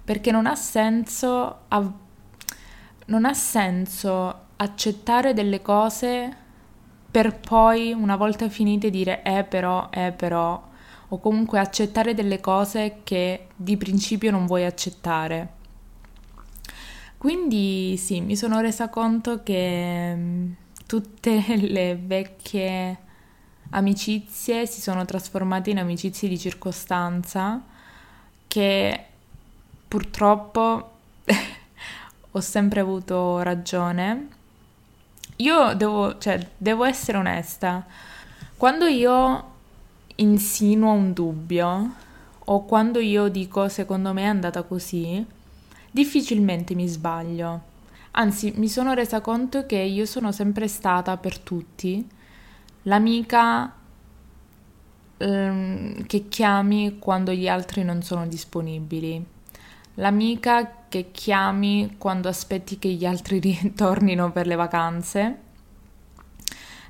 perché 0.04 0.30
non 0.30 0.46
ha 0.46 0.54
senso, 0.54 1.60
av- 1.68 1.92
non 3.06 3.24
ha 3.24 3.34
senso 3.34 4.42
accettare 4.56 5.32
delle 5.32 5.62
cose 5.62 6.36
per 7.10 7.38
poi, 7.38 7.92
una 7.92 8.16
volta 8.16 8.48
finite, 8.48 8.90
dire 8.90 9.22
eh 9.22 9.44
però, 9.44 9.88
eh 9.90 10.12
però 10.12 10.72
o 11.14 11.20
comunque 11.20 11.60
accettare 11.60 12.12
delle 12.12 12.40
cose 12.40 13.00
che 13.04 13.46
di 13.54 13.76
principio 13.76 14.30
non 14.32 14.46
vuoi 14.46 14.64
accettare. 14.64 15.62
Quindi 17.16 17.96
sì, 17.96 18.20
mi 18.20 18.36
sono 18.36 18.60
resa 18.60 18.88
conto 18.88 19.42
che 19.42 20.14
mm, 20.14 20.52
tutte 20.86 21.42
le 21.56 21.96
vecchie 21.96 22.98
amicizie 23.70 24.66
si 24.66 24.80
sono 24.80 25.04
trasformate 25.04 25.70
in 25.70 25.78
amicizie 25.78 26.28
di 26.28 26.38
circostanza 26.38 27.62
che 28.46 29.04
purtroppo 29.86 30.90
ho 32.32 32.40
sempre 32.40 32.80
avuto 32.80 33.40
ragione. 33.42 34.28
Io 35.36 35.74
devo, 35.74 36.18
cioè, 36.18 36.44
devo 36.56 36.84
essere 36.84 37.18
onesta. 37.18 37.86
Quando 38.56 38.86
io 38.86 39.52
insinuo 40.16 40.92
un 40.92 41.12
dubbio 41.12 41.94
o 42.46 42.64
quando 42.64 42.98
io 43.00 43.28
dico 43.28 43.68
secondo 43.68 44.12
me 44.12 44.22
è 44.22 44.26
andata 44.26 44.62
così, 44.62 45.24
difficilmente 45.90 46.74
mi 46.74 46.86
sbaglio. 46.86 47.72
Anzi, 48.12 48.52
mi 48.56 48.68
sono 48.68 48.94
resa 48.94 49.20
conto 49.20 49.66
che 49.66 49.76
io 49.78 50.06
sono 50.06 50.30
sempre 50.30 50.68
stata 50.68 51.16
per 51.16 51.38
tutti 51.38 52.06
l'amica 52.84 53.72
ehm, 55.16 56.06
che 56.06 56.28
chiami 56.28 56.98
quando 56.98 57.32
gli 57.32 57.48
altri 57.48 57.82
non 57.82 58.02
sono 58.02 58.26
disponibili, 58.26 59.24
l'amica 59.94 60.84
che 60.88 61.10
chiami 61.10 61.96
quando 61.98 62.28
aspetti 62.28 62.78
che 62.78 62.88
gli 62.90 63.06
altri 63.06 63.38
ritornino 63.62 64.32
per 64.32 64.46
le 64.46 64.54
vacanze, 64.54 65.38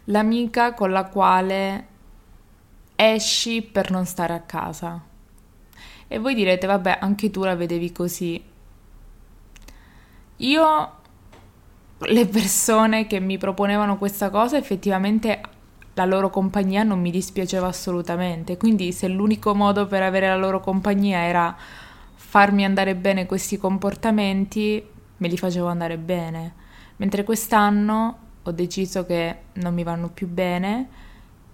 l'amica 0.04 0.74
con 0.74 0.90
la 0.90 1.04
quale 1.04 1.86
esci 2.96 3.62
per 3.62 3.90
non 3.90 4.06
stare 4.06 4.34
a 4.34 4.40
casa. 4.40 5.02
E 6.06 6.18
voi 6.18 6.34
direte, 6.34 6.66
vabbè, 6.66 6.98
anche 7.00 7.30
tu 7.30 7.44
la 7.44 7.56
vedevi 7.56 7.92
così. 7.92 8.42
Io, 10.36 10.92
le 11.98 12.26
persone 12.26 13.06
che 13.06 13.20
mi 13.20 13.38
proponevano 13.38 13.96
questa 13.96 14.30
cosa, 14.30 14.56
effettivamente 14.56 15.40
la 15.94 16.04
loro 16.04 16.28
compagnia 16.28 16.82
non 16.82 17.00
mi 17.00 17.10
dispiaceva 17.10 17.66
assolutamente. 17.66 18.56
Quindi 18.56 18.92
se 18.92 19.08
l'unico 19.08 19.54
modo 19.54 19.86
per 19.86 20.02
avere 20.02 20.28
la 20.28 20.36
loro 20.36 20.60
compagnia 20.60 21.18
era 21.20 21.56
farmi 22.14 22.64
andare 22.64 22.96
bene 22.96 23.26
questi 23.26 23.56
comportamenti, 23.56 24.84
me 25.16 25.28
li 25.28 25.36
facevo 25.38 25.68
andare 25.68 25.96
bene. 25.98 26.54
Mentre 26.96 27.24
quest'anno 27.24 28.18
ho 28.42 28.50
deciso 28.50 29.06
che 29.06 29.36
non 29.54 29.72
mi 29.72 29.84
vanno 29.84 30.10
più 30.10 30.28
bene 30.28 30.88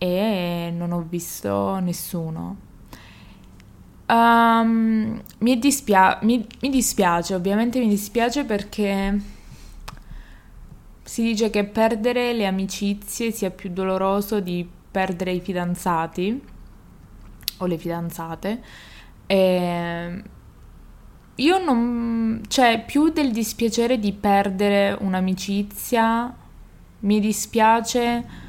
e 0.02 0.72
non 0.74 0.92
ho 0.92 1.04
visto 1.06 1.78
nessuno. 1.80 2.56
Um, 4.06 5.22
mi, 5.38 5.58
dispia- 5.58 6.18
mi, 6.22 6.46
mi 6.62 6.70
dispiace, 6.70 7.34
ovviamente 7.34 7.78
mi 7.78 7.88
dispiace 7.88 8.44
perché 8.44 9.20
si 11.04 11.22
dice 11.22 11.50
che 11.50 11.64
perdere 11.64 12.32
le 12.32 12.46
amicizie 12.46 13.30
sia 13.30 13.50
più 13.50 13.70
doloroso 13.70 14.40
di 14.40 14.66
perdere 14.90 15.32
i 15.32 15.40
fidanzati 15.40 16.42
o 17.58 17.66
le 17.66 17.76
fidanzate. 17.76 18.62
E 19.26 20.22
io 21.34 21.64
non... 21.64 22.40
cioè, 22.48 22.82
più 22.86 23.10
del 23.10 23.32
dispiacere 23.32 23.98
di 23.98 24.12
perdere 24.12 24.96
un'amicizia, 24.98 26.34
mi 27.00 27.20
dispiace 27.20 28.48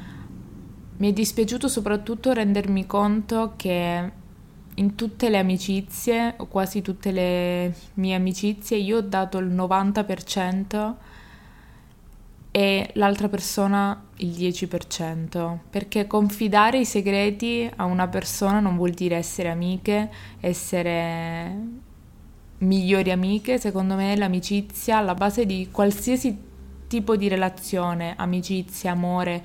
mi 1.02 1.10
è 1.10 1.12
dispiaciuto 1.12 1.66
soprattutto 1.66 2.32
rendermi 2.32 2.86
conto 2.86 3.54
che 3.56 4.12
in 4.72 4.94
tutte 4.94 5.30
le 5.30 5.38
amicizie, 5.38 6.34
o 6.36 6.46
quasi 6.46 6.80
tutte 6.80 7.10
le 7.10 7.74
mie 7.94 8.14
amicizie, 8.14 8.76
io 8.76 8.98
ho 8.98 9.00
dato 9.00 9.38
il 9.38 9.48
90% 9.48 10.94
e 12.52 12.90
l'altra 12.94 13.28
persona 13.28 14.00
il 14.18 14.28
10%, 14.28 15.58
perché 15.70 16.06
confidare 16.06 16.78
i 16.78 16.84
segreti 16.84 17.68
a 17.74 17.84
una 17.84 18.06
persona 18.06 18.60
non 18.60 18.76
vuol 18.76 18.92
dire 18.92 19.16
essere 19.16 19.48
amiche, 19.48 20.08
essere 20.38 21.56
migliori 22.58 23.10
amiche, 23.10 23.58
secondo 23.58 23.96
me 23.96 24.14
l'amicizia 24.16 24.98
alla 24.98 25.14
base 25.14 25.46
di 25.46 25.66
qualsiasi 25.72 26.50
tipo 26.92 27.16
di 27.16 27.26
relazione, 27.26 28.12
amicizia, 28.18 28.92
amore, 28.92 29.42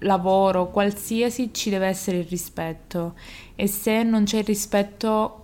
lavoro, 0.00 0.70
qualsiasi, 0.70 1.50
ci 1.52 1.70
deve 1.70 1.86
essere 1.86 2.18
il 2.18 2.26
rispetto. 2.26 3.14
E 3.54 3.66
se 3.66 4.02
non 4.02 4.24
c'è 4.24 4.38
il 4.38 4.44
rispetto, 4.44 5.42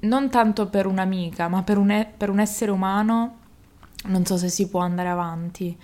non 0.00 0.30
tanto 0.30 0.66
per 0.66 0.86
un'amica, 0.86 1.48
ma 1.48 1.62
per 1.62 1.78
un, 1.78 2.06
per 2.16 2.30
un 2.30 2.40
essere 2.40 2.70
umano, 2.70 3.38
non 4.06 4.24
so 4.24 4.36
se 4.36 4.48
si 4.48 4.68
può 4.68 4.80
andare 4.80 5.08
avanti. 5.08 5.76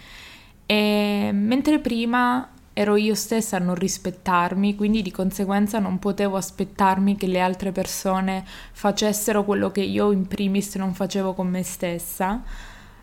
E 0.66 1.30
mentre 1.32 1.78
prima 1.78 2.50
ero 2.72 2.94
io 2.94 3.14
stessa 3.14 3.56
a 3.56 3.60
non 3.60 3.74
rispettarmi, 3.74 4.76
quindi 4.76 5.02
di 5.02 5.10
conseguenza 5.10 5.80
non 5.80 5.98
potevo 5.98 6.36
aspettarmi 6.36 7.16
che 7.16 7.26
le 7.26 7.40
altre 7.40 7.72
persone 7.72 8.44
facessero 8.72 9.44
quello 9.44 9.72
che 9.72 9.80
io 9.80 10.12
in 10.12 10.28
primis 10.28 10.76
non 10.76 10.94
facevo 10.94 11.34
con 11.34 11.48
me 11.48 11.64
stessa. 11.64 12.40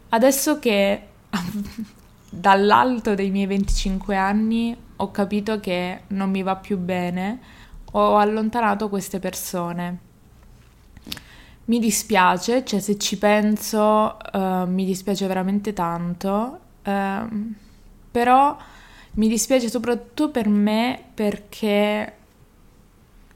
Adesso 0.10 0.60
che 0.60 1.02
dall'alto 2.30 3.16
dei 3.16 3.30
miei 3.32 3.48
25 3.48 4.16
anni 4.16 4.78
ho 4.98 5.12
capito 5.12 5.60
che 5.60 6.02
non 6.08 6.30
mi 6.30 6.44
va 6.44 6.56
più 6.56 6.78
bene, 6.78 7.40
ho 7.92 8.18
allontanato 8.18 8.90
queste 8.90 9.20
persone. 9.20 10.00
Mi 11.66 11.80
dispiace, 11.80 12.64
cioè 12.64 12.80
se 12.80 12.98
ci 12.98 13.18
penso 13.18 14.18
uh, 14.34 14.66
mi 14.68 14.86
dispiace 14.86 15.25
veramente 15.25 15.74
tanto, 15.74 16.60
uh, 16.84 17.54
però 18.12 18.58
mi 19.14 19.28
dispiace 19.28 19.70
soprattutto 19.70 20.30
per 20.30 20.48
me 20.48 21.04
perché 21.14 22.14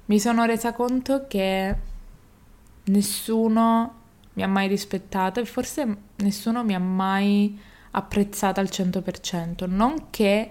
mi 0.05 0.19
sono 0.19 0.45
resa 0.45 0.73
conto 0.73 1.25
che 1.27 1.75
nessuno 2.85 3.93
mi 4.33 4.43
ha 4.43 4.47
mai 4.47 4.67
rispettato 4.67 5.39
e 5.39 5.45
forse 5.45 5.97
nessuno 6.17 6.63
mi 6.63 6.73
ha 6.73 6.79
mai 6.79 7.59
apprezzata 7.91 8.61
al 8.61 8.69
100%. 8.71 9.67
Non 9.67 10.07
che 10.09 10.49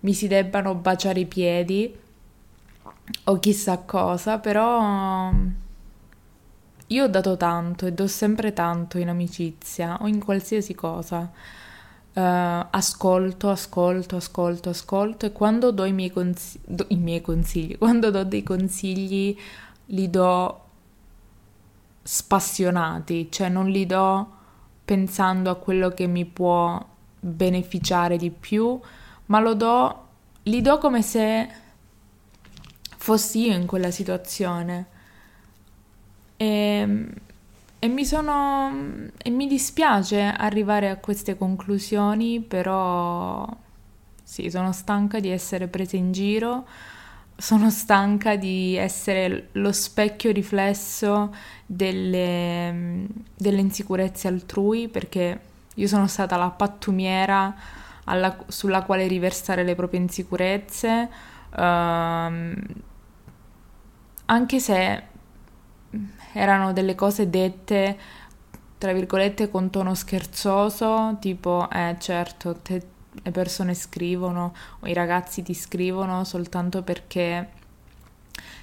mi 0.00 0.14
si 0.14 0.28
debbano 0.28 0.74
baciare 0.74 1.20
i 1.20 1.26
piedi 1.26 1.96
o 3.24 3.38
chissà 3.38 3.78
cosa, 3.78 4.38
però 4.38 5.32
io 6.90 7.04
ho 7.04 7.08
dato 7.08 7.36
tanto 7.36 7.86
e 7.86 7.92
do 7.92 8.06
sempre 8.06 8.52
tanto 8.52 8.98
in 8.98 9.08
amicizia 9.08 9.98
o 10.00 10.06
in 10.06 10.22
qualsiasi 10.22 10.74
cosa. 10.74 11.30
Uh, 12.12 12.66
ascolto, 12.70 13.48
ascolto, 13.50 14.16
ascolto, 14.16 14.70
ascolto 14.70 15.26
e 15.26 15.30
quando 15.32 15.70
do 15.70 15.84
i 15.84 15.92
miei, 15.92 16.10
consigli, 16.10 16.62
do 16.66 16.84
i 16.88 16.96
miei 16.96 17.20
consigli, 17.20 17.76
quando 17.78 18.10
do 18.10 18.24
dei 18.24 18.42
consigli 18.42 19.36
li 19.86 20.10
do 20.10 20.60
spassionati, 22.02 23.28
cioè 23.30 23.48
non 23.48 23.68
li 23.68 23.86
do 23.86 24.36
pensando 24.84 25.50
a 25.50 25.56
quello 25.56 25.90
che 25.90 26.06
mi 26.06 26.24
può 26.24 26.82
beneficiare 27.20 28.16
di 28.16 28.30
più, 28.30 28.80
ma 29.28 29.40
lo 29.40 29.54
do, 29.54 30.06
li 30.42 30.60
do 30.60 30.76
come 30.78 31.00
se 31.00 31.48
fossi 32.96 33.46
io 33.46 33.54
in 33.54 33.66
quella 33.66 33.90
situazione. 33.90 34.86
E 36.36 36.46
ehm, 36.46 37.14
e 37.80 37.86
mi 37.86 38.04
sono. 38.04 38.72
e 39.16 39.30
mi 39.30 39.46
dispiace 39.46 40.20
arrivare 40.20 40.90
a 40.90 40.96
queste 40.96 41.36
conclusioni, 41.36 42.40
però 42.40 43.46
sì, 44.22 44.50
sono 44.50 44.72
stanca 44.72 45.20
di 45.20 45.28
essere 45.28 45.68
presa 45.68 45.96
in 45.96 46.10
giro, 46.10 46.66
sono 47.36 47.70
stanca 47.70 48.34
di 48.36 48.74
essere 48.76 49.48
lo 49.52 49.70
specchio 49.70 50.32
riflesso 50.32 51.32
delle, 51.66 53.06
delle 53.36 53.60
insicurezze 53.60 54.26
altrui, 54.26 54.88
perché 54.88 55.40
io 55.74 55.86
sono 55.86 56.08
stata 56.08 56.36
la 56.36 56.50
pattumiera 56.50 57.54
alla, 58.08 58.36
sulla 58.48 58.82
quale 58.82 59.06
riversare 59.06 59.62
le 59.64 59.74
proprie 59.74 60.00
insicurezze. 60.00 61.08
Uh, 61.50 62.52
anche 64.30 64.60
se 64.60 65.02
erano 66.32 66.72
delle 66.72 66.94
cose 66.94 67.30
dette 67.30 67.96
tra 68.78 68.92
virgolette 68.92 69.50
con 69.50 69.70
tono 69.70 69.94
scherzoso, 69.94 71.16
tipo 71.20 71.68
eh 71.70 71.96
certo, 71.98 72.54
te, 72.62 72.82
le 73.22 73.30
persone 73.32 73.74
scrivono 73.74 74.54
o 74.80 74.86
i 74.86 74.92
ragazzi 74.92 75.42
ti 75.42 75.52
scrivono 75.52 76.22
soltanto 76.22 76.82
perché 76.82 77.50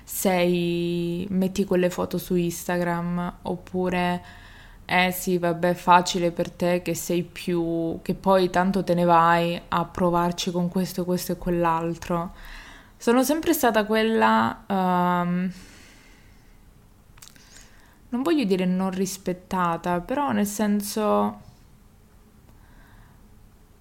sei 0.03 1.27
metti 1.31 1.65
quelle 1.65 1.89
foto 1.89 2.17
su 2.17 2.35
Instagram 2.35 3.39
oppure 3.41 4.23
eh 4.85 5.11
sì, 5.11 5.37
vabbè, 5.37 5.73
facile 5.73 6.31
per 6.31 6.49
te 6.51 6.81
che 6.81 6.95
sei 6.95 7.23
più 7.23 7.99
che 8.01 8.13
poi 8.13 8.49
tanto 8.49 8.83
te 8.83 8.93
ne 8.93 9.03
vai 9.03 9.59
a 9.67 9.85
provarci 9.85 10.51
con 10.51 10.69
questo, 10.69 11.05
questo 11.05 11.33
e 11.33 11.37
quell'altro. 11.37 12.33
Sono 12.97 13.23
sempre 13.23 13.53
stata 13.53 13.85
quella 13.85 14.63
um, 14.67 15.51
non 18.15 18.23
voglio 18.23 18.45
dire 18.45 18.65
non 18.65 18.91
rispettata, 18.91 19.99
però 19.99 20.31
nel 20.31 20.47
senso 20.47 21.41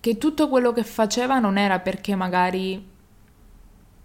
che 0.01 0.19
tutto 0.19 0.49
quello 0.49 0.73
che 0.73 0.83
faceva 0.83 1.39
non 1.39 1.57
era 1.57 1.79
perché 1.79 2.15
magari 2.17 2.77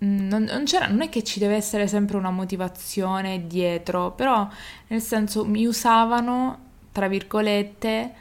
mm, 0.03 0.27
non, 0.27 0.43
non, 0.43 0.63
non, 0.89 1.01
è 1.01 1.09
che 1.09 1.23
ci 1.23 1.39
deve 1.39 1.55
essere 1.55 1.87
sempre 1.87 2.17
una 2.17 2.29
motivazione 2.29 3.47
dietro, 3.47 4.11
però 4.11 4.47
nel 4.87 5.01
senso 5.01 5.45
mi 5.45 5.65
usavano, 5.65 6.67
tra 6.91 7.07
virgolette, 7.07 8.13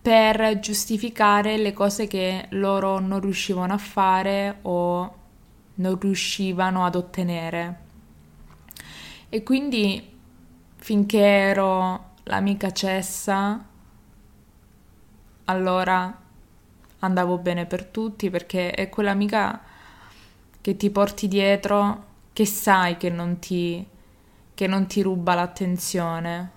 per 0.00 0.60
giustificare 0.60 1.56
le 1.56 1.72
cose 1.72 2.06
che 2.06 2.46
loro 2.50 3.00
non 3.00 3.20
riuscivano 3.20 3.72
a 3.72 3.78
fare 3.78 4.58
o 4.62 5.14
non 5.74 5.98
riuscivano 5.98 6.84
ad 6.84 6.94
ottenere. 6.94 7.80
E 9.28 9.42
quindi 9.42 10.14
finché 10.76 11.18
ero 11.18 12.10
l'amica 12.22 12.70
cessa, 12.70 13.64
allora 15.46 16.20
andavo 17.00 17.38
bene 17.38 17.66
per 17.66 17.84
tutti 17.86 18.30
perché 18.30 18.70
è 18.70 18.88
quell'amica 18.88 19.60
che 20.60 20.76
ti 20.76 20.90
porti 20.90 21.28
dietro, 21.28 22.04
che 22.32 22.46
sai 22.46 22.96
che 22.96 23.10
non 23.10 23.38
ti, 23.38 23.84
che 24.54 24.66
non 24.66 24.86
ti 24.86 25.02
ruba 25.02 25.34
l'attenzione, 25.34 26.50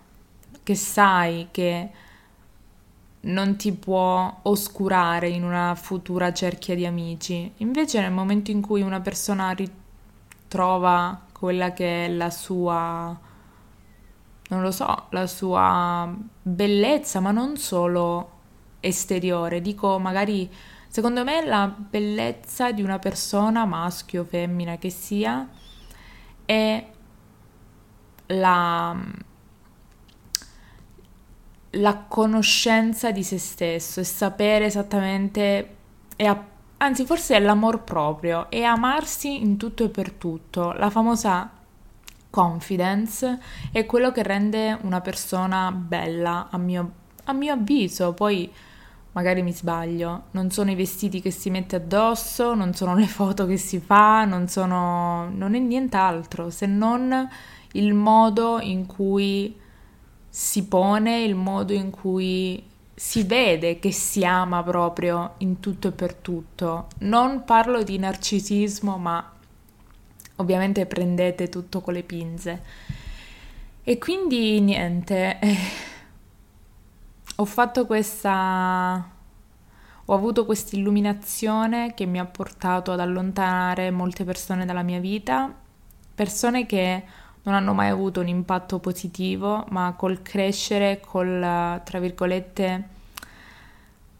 che 0.70 0.76
sai 0.76 1.48
che 1.50 1.90
non 3.22 3.56
ti 3.56 3.72
può 3.72 4.42
oscurare 4.44 5.28
in 5.28 5.44
una 5.44 5.74
futura 5.74 6.32
cerchia 6.32 6.76
di 6.76 6.86
amici. 6.86 7.52
Invece 7.58 8.00
nel 8.02 8.12
momento 8.12 8.52
in 8.52 8.62
cui 8.62 8.84
una 8.84 9.02
persona 9.02 9.50
ritrova 9.50 11.22
quella 11.32 11.74
che 11.74 12.06
è 12.06 12.10
la 12.10 12.30
sua 12.30 13.20
non 14.50 14.62
lo 14.62 14.70
so, 14.70 15.08
la 15.10 15.26
sua 15.26 16.16
bellezza, 16.40 17.20
ma 17.20 17.32
non 17.32 17.58
solo 17.58 18.38
esteriore, 18.80 19.62
dico 19.62 19.98
magari 19.98 20.48
secondo 20.88 21.24
me 21.24 21.44
la 21.44 21.68
bellezza 21.68 22.72
di 22.72 22.84
una 22.84 23.00
persona, 23.00 23.66
maschio 23.66 24.22
o 24.22 24.26
femmina 24.26 24.78
che 24.78 24.92
sia, 24.92 25.50
è 26.46 26.88
la, 28.28 28.96
la 31.72 32.06
conoscenza 32.08 33.12
di 33.12 33.24
se 33.24 33.38
stesso 33.38 34.00
e 34.00 34.04
sapere 34.04 34.66
esattamente, 34.66 35.76
e 36.16 36.38
anzi 36.78 37.06
forse 37.06 37.36
è 37.36 37.40
l'amor 37.40 37.84
proprio, 37.84 38.50
e 38.50 38.64
amarsi 38.64 39.42
in 39.42 39.58
tutto 39.58 39.84
e 39.84 39.90
per 39.90 40.12
tutto, 40.12 40.72
la 40.74 40.90
famosa 40.90 41.52
confidence 42.30 43.40
è 43.72 43.86
quello 43.86 44.12
che 44.12 44.24
rende 44.24 44.78
una 44.82 45.02
persona 45.02 45.72
bella, 45.72 46.48
a 46.50 46.58
mio, 46.58 46.92
a 47.26 47.34
mio 47.34 47.54
avviso. 47.54 48.14
Poi 48.14 48.52
magari 49.12 49.42
mi 49.42 49.52
sbaglio, 49.52 50.26
non 50.32 50.52
sono 50.52 50.72
i 50.72 50.76
vestiti 50.76 51.22
che 51.22 51.32
si 51.32 51.50
mette 51.50 51.76
addosso, 51.76 52.54
non 52.54 52.74
sono 52.74 52.96
le 52.96 53.08
foto 53.08 53.46
che 53.46 53.58
si 53.58 53.80
fa, 53.80 54.26
non 54.26 54.48
sono... 54.48 55.30
non 55.30 55.56
è 55.56 55.60
nient'altro 55.60 56.50
se 56.50 56.66
non 56.68 57.28
il 57.74 57.94
modo 57.94 58.60
in 58.60 58.86
cui 58.86 59.56
si 60.30 60.66
pone, 60.66 61.24
il 61.24 61.36
modo 61.36 61.74
in 61.74 61.90
cui 61.90 62.64
si 62.94 63.24
vede 63.24 63.80
che 63.80 63.92
si 63.92 64.26
ama 64.26 64.62
proprio 64.62 65.36
in 65.38 65.60
tutto 65.60 65.88
e 65.88 65.92
per 65.92 66.14
tutto. 66.14 66.88
Non 67.00 67.44
parlo 67.46 67.82
di 67.82 67.98
narcisismo, 67.98 68.98
ma 68.98 69.32
ovviamente 70.36 70.86
prendete 70.86 71.50
tutto 71.50 71.82
con 71.82 71.94
le 71.94 72.04
pinze. 72.04 72.62
E 73.84 73.98
quindi 73.98 74.60
niente, 74.60 75.40
eh, 75.40 75.58
ho 77.38 77.46
fatto 77.46 77.86
questa... 77.86 79.10
ho 80.06 80.14
avuto 80.14 80.46
questa 80.46 80.76
illuminazione 80.76 81.94
che 81.94 82.06
mi 82.06 82.20
ha 82.20 82.26
portato 82.26 82.92
ad 82.92 83.00
allontanare 83.00 83.92
molte 83.92 84.26
persone 84.26 84.66
dalla 84.66 84.84
mia 84.84 85.00
vita, 85.00 85.54
persone 86.14 86.66
che 86.66 87.04
non 87.44 87.54
hanno 87.54 87.74
mai 87.74 87.90
avuto 87.90 88.20
un 88.20 88.28
impatto 88.28 88.80
positivo, 88.80 89.66
ma 89.70 89.94
col 89.98 90.22
crescere, 90.22 91.00
col, 91.00 91.82
tra 91.84 92.00
virgolette, 92.00 92.98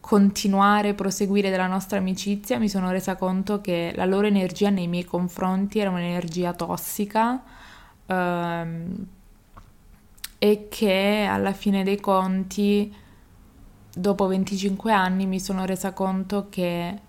continuare, 0.10 0.96
proseguire 0.96 1.52
della 1.52 1.68
nostra 1.68 2.00
amicizia, 2.00 2.58
mi 2.58 2.68
sono 2.68 2.90
resa 2.90 3.16
conto 3.16 3.62
che 3.62 3.92
la 3.96 4.06
loro 4.06 4.26
energia 4.26 4.70
nei 4.70 4.88
miei 4.88 5.06
confronti 5.06 5.78
era 5.78 5.92
un'energia 5.92 6.54
tossica 6.54 7.40
ehm, 8.08 9.06
e 10.40 10.68
che 10.68 11.28
alla 11.30 11.54
fine 11.54 11.84
dei 11.84 12.00
conti, 12.00 12.92
dopo 13.94 14.26
25 14.26 14.92
anni, 14.92 15.28
mi 15.28 15.40
sono 15.40 15.66
resa 15.66 15.94
conto 15.94 16.48
che 16.50 17.00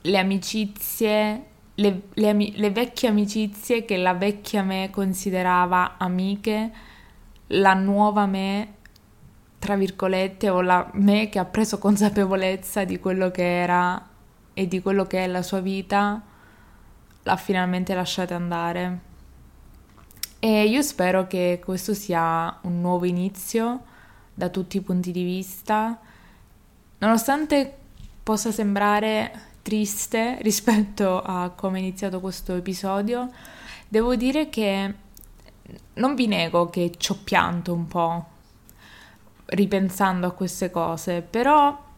le 0.00 0.18
amicizie, 0.18 1.44
le, 1.80 2.02
le, 2.14 2.32
le 2.32 2.70
vecchie 2.70 3.08
amicizie 3.08 3.84
che 3.84 3.96
la 3.96 4.14
vecchia 4.14 4.62
me 4.62 4.90
considerava 4.90 5.96
amiche, 5.98 6.70
la 7.48 7.74
nuova 7.74 8.26
me 8.26 8.74
tra 9.60 9.76
virgolette, 9.76 10.48
o 10.48 10.62
la 10.62 10.90
me 10.94 11.28
che 11.28 11.38
ha 11.38 11.44
preso 11.44 11.78
consapevolezza 11.78 12.84
di 12.84 12.98
quello 12.98 13.30
che 13.30 13.60
era 13.60 14.08
e 14.54 14.66
di 14.66 14.80
quello 14.80 15.04
che 15.04 15.22
è 15.22 15.26
la 15.26 15.42
sua 15.42 15.60
vita, 15.60 16.22
l'ha 17.22 17.36
finalmente 17.36 17.94
lasciata 17.94 18.34
andare. 18.34 19.00
E 20.38 20.64
io 20.64 20.80
spero 20.80 21.26
che 21.26 21.60
questo 21.62 21.92
sia 21.92 22.58
un 22.62 22.80
nuovo 22.80 23.04
inizio 23.04 23.82
da 24.32 24.48
tutti 24.48 24.78
i 24.78 24.80
punti 24.80 25.12
di 25.12 25.24
vista, 25.24 26.00
nonostante 26.96 27.76
possa 28.22 28.50
sembrare 28.50 29.49
triste 29.62 30.38
rispetto 30.42 31.20
a 31.20 31.50
come 31.50 31.78
è 31.78 31.80
iniziato 31.80 32.20
questo 32.20 32.54
episodio, 32.54 33.30
devo 33.88 34.16
dire 34.16 34.48
che 34.48 34.94
non 35.94 36.14
vi 36.14 36.26
nego 36.26 36.68
che 36.68 36.92
ci 36.96 37.12
ho 37.12 37.18
pianto 37.22 37.72
un 37.72 37.86
po' 37.86 38.26
ripensando 39.46 40.26
a 40.26 40.32
queste 40.32 40.70
cose, 40.70 41.22
però 41.22 41.88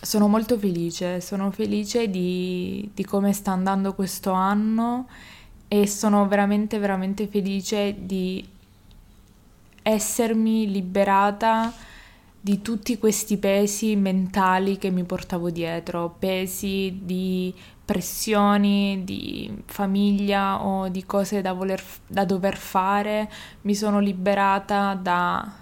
sono 0.00 0.28
molto 0.28 0.58
felice, 0.58 1.20
sono 1.20 1.50
felice 1.50 2.08
di, 2.08 2.90
di 2.94 3.04
come 3.04 3.32
sta 3.32 3.52
andando 3.52 3.94
questo 3.94 4.32
anno 4.32 5.08
e 5.68 5.86
sono 5.86 6.26
veramente, 6.26 6.78
veramente 6.78 7.26
felice 7.26 7.94
di 7.98 8.46
essermi 9.82 10.70
liberata 10.70 11.72
di 12.40 12.62
tutti 12.62 12.96
questi 12.98 13.36
pesi 13.36 13.96
mentali 13.96 14.78
che 14.78 14.90
mi 14.90 15.04
portavo 15.04 15.50
dietro, 15.50 16.16
pesi 16.18 17.00
di 17.02 17.54
pressioni 17.84 19.02
di 19.04 19.62
famiglia 19.66 20.64
o 20.64 20.88
di 20.88 21.04
cose 21.04 21.42
da, 21.42 21.52
voler, 21.52 21.82
da 22.06 22.24
dover 22.24 22.56
fare, 22.56 23.28
mi 23.62 23.74
sono 23.74 23.98
liberata 23.98 24.94
da 24.94 25.52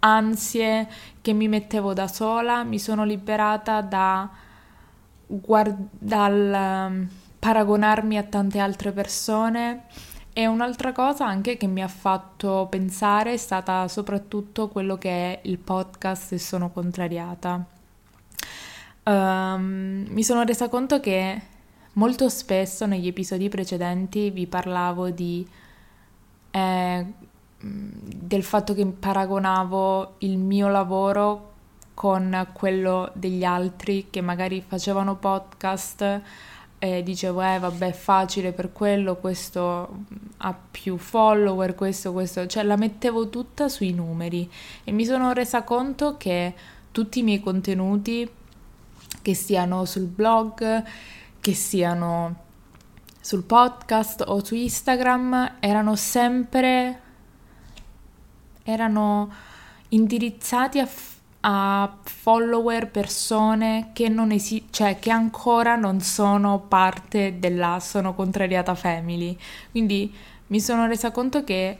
ansie 0.00 0.88
che 1.20 1.32
mi 1.32 1.46
mettevo 1.46 1.92
da 1.92 2.08
sola, 2.08 2.64
mi 2.64 2.78
sono 2.78 3.04
liberata 3.04 3.82
da 3.82 4.28
guard- 5.26 5.88
dal 5.90 6.88
um, 6.90 7.08
paragonarmi 7.38 8.16
a 8.16 8.22
tante 8.22 8.58
altre 8.58 8.92
persone. 8.92 9.84
E 10.32 10.46
un'altra 10.46 10.92
cosa 10.92 11.26
anche 11.26 11.56
che 11.56 11.66
mi 11.66 11.82
ha 11.82 11.88
fatto 11.88 12.66
pensare 12.70 13.32
è 13.32 13.36
stata 13.36 13.88
soprattutto 13.88 14.68
quello 14.68 14.96
che 14.96 15.10
è 15.10 15.40
il 15.44 15.58
podcast 15.58 16.32
e 16.32 16.38
sono 16.38 16.70
contrariata. 16.70 17.64
Um, 19.02 20.06
mi 20.08 20.22
sono 20.22 20.42
resa 20.44 20.68
conto 20.68 21.00
che 21.00 21.40
molto 21.94 22.28
spesso 22.28 22.86
negli 22.86 23.08
episodi 23.08 23.48
precedenti 23.48 24.30
vi 24.30 24.46
parlavo 24.46 25.10
di 25.10 25.46
eh, 26.50 27.06
del 27.62 28.42
fatto 28.42 28.74
che 28.74 28.86
paragonavo 28.86 30.14
il 30.18 30.38
mio 30.38 30.68
lavoro 30.68 31.48
con 31.94 32.48
quello 32.52 33.10
degli 33.14 33.44
altri 33.44 34.06
che 34.08 34.22
magari 34.22 34.64
facevano 34.66 35.16
podcast 35.16 36.22
e 36.82 37.02
dicevo 37.02 37.42
eh 37.42 37.58
vabbè 37.58 37.88
è 37.88 37.92
facile 37.92 38.52
per 38.52 38.72
quello, 38.72 39.16
questo 39.16 40.04
ha 40.38 40.58
più 40.70 40.96
follower, 40.96 41.74
questo, 41.74 42.12
questo, 42.12 42.46
cioè 42.46 42.62
la 42.62 42.76
mettevo 42.76 43.28
tutta 43.28 43.68
sui 43.68 43.92
numeri 43.92 44.50
e 44.82 44.90
mi 44.90 45.04
sono 45.04 45.34
resa 45.34 45.62
conto 45.62 46.16
che 46.16 46.54
tutti 46.90 47.18
i 47.18 47.22
miei 47.22 47.40
contenuti, 47.40 48.26
che 49.20 49.34
siano 49.34 49.84
sul 49.84 50.06
blog, 50.06 50.82
che 51.38 51.52
siano 51.52 52.36
sul 53.20 53.42
podcast 53.42 54.24
o 54.26 54.42
su 54.42 54.54
Instagram, 54.54 55.56
erano 55.60 55.94
sempre 55.96 57.00
erano 58.62 59.30
indirizzati 59.88 60.78
a, 60.78 60.88
a 61.40 61.98
follower, 62.02 62.90
persone 62.90 63.90
che, 63.92 64.08
non 64.08 64.30
esi- 64.30 64.66
cioè, 64.70 64.98
che 64.98 65.10
ancora 65.10 65.76
non 65.76 66.00
sono 66.00 66.60
parte 66.60 67.38
della 67.38 67.78
Sono 67.80 68.14
Contrariata 68.14 68.74
Family. 68.74 69.36
Quindi 69.70 70.14
mi 70.48 70.60
sono 70.60 70.86
resa 70.86 71.10
conto 71.10 71.44
che 71.44 71.78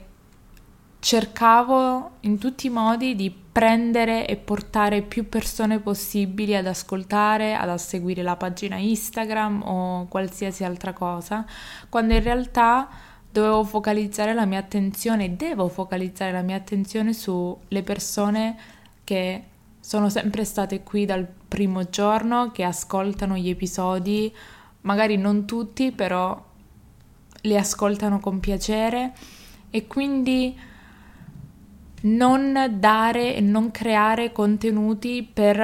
cercavo 0.99 2.11
in 2.21 2.37
tutti 2.37 2.67
i 2.67 2.69
modi 2.69 3.15
di 3.15 3.31
prendere 3.51 4.27
e 4.27 4.37
portare 4.37 5.01
più 5.01 5.27
persone 5.27 5.79
possibili 5.79 6.55
ad 6.55 6.67
ascoltare, 6.67 7.55
ad 7.55 7.75
seguire 7.77 8.21
la 8.21 8.35
pagina 8.35 8.77
Instagram 8.77 9.63
o 9.63 10.05
qualsiasi 10.07 10.63
altra 10.63 10.93
cosa, 10.93 11.45
quando 11.89 12.13
in 12.13 12.23
realtà 12.23 12.87
dovevo 13.29 13.63
focalizzare 13.63 14.33
la 14.33 14.45
mia 14.45 14.59
attenzione, 14.59 15.35
devo 15.35 15.67
focalizzare 15.67 16.31
la 16.31 16.41
mia 16.41 16.55
attenzione 16.55 17.13
sulle 17.13 17.81
persone 17.83 18.57
che 19.03 19.43
sono 19.81 20.09
sempre 20.09 20.45
state 20.45 20.83
qui 20.83 21.05
dal 21.05 21.27
primo 21.47 21.89
giorno, 21.89 22.51
che 22.51 22.63
ascoltano 22.63 23.35
gli 23.35 23.49
episodi, 23.49 24.33
magari 24.81 25.17
non 25.17 25.45
tutti, 25.45 25.91
però 25.91 26.41
li 27.41 27.57
ascoltano 27.57 28.19
con 28.19 28.39
piacere 28.39 29.13
e 29.71 29.87
quindi 29.87 30.57
non 32.03 32.75
dare 32.77 33.35
e 33.35 33.41
non 33.41 33.71
creare 33.71 34.31
contenuti 34.31 35.27
per 35.31 35.59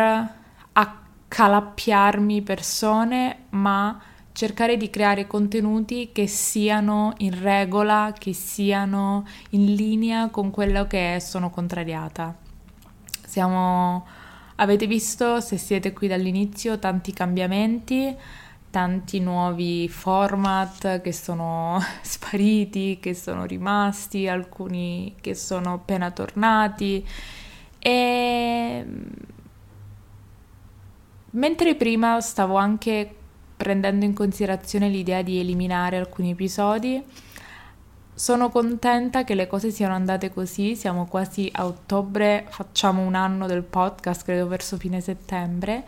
accalappiarmi 0.74 2.42
persone, 2.42 3.38
ma 3.50 4.02
cercare 4.34 4.78
di 4.78 4.90
creare 4.90 5.28
contenuti 5.28 6.12
che 6.12 6.28
siano 6.28 7.14
in 7.18 7.40
regola, 7.40 8.14
che 8.18 8.34
siano 8.34 9.26
in 9.52 9.74
linea 9.76 10.30
con 10.30 10.52
quello 10.52 10.86
che 10.88 11.18
sono 11.22 11.50
contrariata. 11.50 12.47
Siamo, 13.38 14.04
avete 14.56 14.88
visto, 14.88 15.42
se 15.42 15.60
siete 15.60 15.94
qui 15.94 16.08
dall'inizio, 16.08 16.80
tanti 16.80 17.14
cambiamenti, 17.14 18.16
tanti 18.72 19.20
nuovi 19.20 19.88
format 19.88 21.02
che 21.02 21.14
sono 21.14 21.80
spariti, 22.02 22.98
che 23.00 23.14
sono 23.14 23.46
rimasti, 23.46 24.28
alcuni 24.28 25.14
che 25.22 25.36
sono 25.36 25.74
appena 25.74 26.10
tornati 26.10 27.08
e 27.78 28.86
mentre 31.30 31.76
prima 31.76 32.20
stavo 32.20 32.56
anche 32.56 33.16
prendendo 33.56 34.04
in 34.04 34.16
considerazione 34.16 34.90
l'idea 34.90 35.22
di 35.22 35.40
eliminare 35.40 35.98
alcuni 35.98 36.32
episodi. 36.32 37.04
Sono 38.18 38.50
contenta 38.50 39.24
che 39.24 39.36
le 39.36 39.46
cose 39.46 39.70
siano 39.70 39.94
andate 39.94 40.34
così, 40.34 40.76
siamo 40.76 41.06
quasi 41.06 41.52
a 41.54 41.68
ottobre, 41.68 42.48
facciamo 42.50 43.04
un 43.04 43.14
anno 43.14 43.46
del 43.46 43.62
podcast, 43.62 44.24
credo 44.24 44.48
verso 44.48 44.76
fine 44.78 45.02
settembre. 45.02 45.86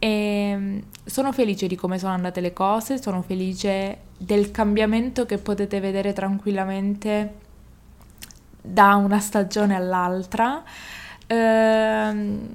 E 0.00 0.52
mm, 0.56 0.78
sono 1.04 1.30
felice 1.30 1.68
di 1.68 1.76
come 1.76 2.00
sono 2.00 2.12
andate 2.12 2.40
le 2.40 2.52
cose, 2.52 3.00
sono 3.00 3.22
felice 3.22 3.98
del 4.18 4.50
cambiamento 4.50 5.26
che 5.26 5.38
potete 5.38 5.78
vedere 5.78 6.12
tranquillamente 6.12 7.34
da 8.60 8.96
una 8.96 9.20
stagione 9.20 9.76
all'altra. 9.76 10.64
Ehm, 11.28 12.48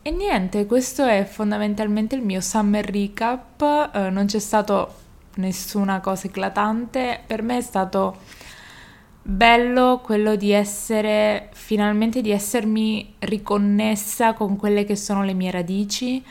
e 0.00 0.10
niente, 0.10 0.64
questo 0.64 1.04
è 1.04 1.26
fondamentalmente 1.26 2.14
il 2.14 2.22
mio 2.22 2.40
summer 2.40 2.86
recap, 2.86 3.90
eh, 3.92 4.08
non 4.08 4.24
c'è 4.24 4.38
stato 4.38 4.94
nessuna 5.34 6.00
cosa 6.00 6.26
eclatante, 6.26 7.20
per 7.26 7.42
me 7.42 7.58
è 7.58 7.60
stato 7.60 8.16
bello 9.28 10.00
quello 10.04 10.36
di 10.36 10.52
essere 10.52 11.48
finalmente 11.52 12.20
di 12.20 12.30
essermi 12.30 13.16
riconnessa 13.18 14.34
con 14.34 14.54
quelle 14.56 14.84
che 14.84 14.94
sono 14.94 15.24
le 15.24 15.34
mie 15.34 15.50
radici, 15.50 16.24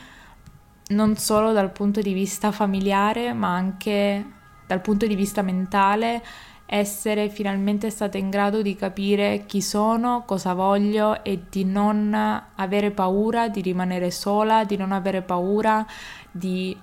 non 0.88 1.16
solo 1.16 1.52
dal 1.52 1.72
punto 1.72 2.00
di 2.00 2.14
vista 2.14 2.52
familiare, 2.52 3.34
ma 3.34 3.54
anche 3.54 4.24
dal 4.66 4.80
punto 4.80 5.06
di 5.06 5.14
vista 5.14 5.42
mentale. 5.42 6.24
Essere 6.68 7.28
finalmente 7.28 7.90
stata 7.90 8.16
in 8.16 8.30
grado 8.30 8.62
di 8.62 8.74
capire 8.74 9.44
chi 9.46 9.60
sono, 9.60 10.24
cosa 10.26 10.54
voglio 10.54 11.22
e 11.22 11.44
di 11.50 11.64
non 11.64 12.12
avere 12.54 12.90
paura 12.92 13.48
di 13.48 13.60
rimanere 13.60 14.10
sola, 14.10 14.64
di 14.64 14.76
non 14.76 14.90
avere 14.90 15.20
paura 15.22 15.86
di 16.30 16.76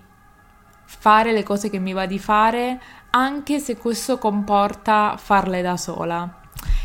fare 0.86 1.34
le 1.34 1.44
cose 1.44 1.70
che 1.70 1.80
mi 1.80 1.92
va 1.92 2.06
di 2.06 2.20
fare, 2.20 2.80
anche 3.16 3.60
se 3.60 3.78
questo 3.78 4.18
comporta 4.18 5.16
farle 5.18 5.62
da 5.62 5.78
sola. 5.78 6.42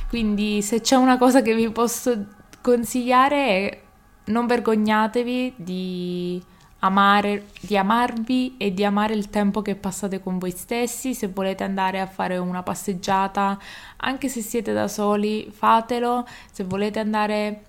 Quindi 0.09 0.63
se 0.63 0.81
c'è 0.81 0.97
una 0.97 1.19
cosa 1.19 1.43
che 1.43 1.55
vi 1.55 1.71
posso 1.71 2.27
consigliare 2.61 3.47
è 3.47 3.81
non 4.27 4.47
vergognatevi 4.47 5.55
di 5.57 6.43
amare, 6.81 7.47
di 7.61 7.77
amarvi 7.77 8.57
e 8.57 8.73
di 8.73 8.85
amare 8.85 9.15
il 9.15 9.31
tempo 9.31 9.63
che 9.63 9.75
passate 9.75 10.23
con 10.23 10.39
voi 10.39 10.51
stessi. 10.51 11.15
Se 11.15 11.29
volete 11.29 11.65
andare 11.65 12.01
a 12.01 12.07
fare 12.07 12.37
una 12.37 12.63
passeggiata, 12.63 13.59
anche 13.97 14.29
se 14.29 14.41
siete 14.41 14.73
da 14.73 14.89
soli, 14.89 15.51
fatelo. 15.51 16.27
Se 16.51 16.65
volete 16.65 16.99
andare 16.99 17.63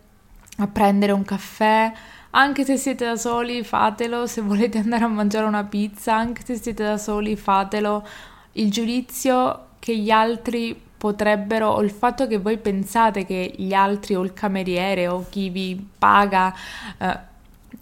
a 0.57 0.67
prendere 0.67 1.13
un 1.13 1.23
caffè, 1.23 1.93
Anche 2.31 2.63
se 2.63 2.77
siete 2.77 3.05
da 3.05 3.15
soli, 3.15 3.63
fatelo. 3.63 4.27
Se 4.27 4.41
volete 4.41 4.77
andare 4.77 5.03
a 5.03 5.07
mangiare 5.07 5.47
una 5.47 5.63
pizza, 5.63 6.13
anche 6.15 6.43
se 6.45 6.57
siete 6.57 6.83
da 6.83 6.97
soli, 6.97 7.35
fatelo. 7.35 8.05
Il 8.53 8.71
giudizio 8.71 9.67
che 9.79 9.97
gli 9.97 10.11
altri 10.11 10.79
potrebbero, 10.99 11.69
o 11.69 11.81
il 11.81 11.91
fatto 11.91 12.27
che 12.27 12.37
voi 12.37 12.57
pensate 12.57 13.25
che 13.25 13.53
gli 13.55 13.73
altri 13.73 14.15
o 14.15 14.21
il 14.21 14.33
cameriere 14.33 15.07
o 15.07 15.25
chi 15.29 15.49
vi 15.49 15.87
paga, 15.97 16.53
eh, 16.97 17.19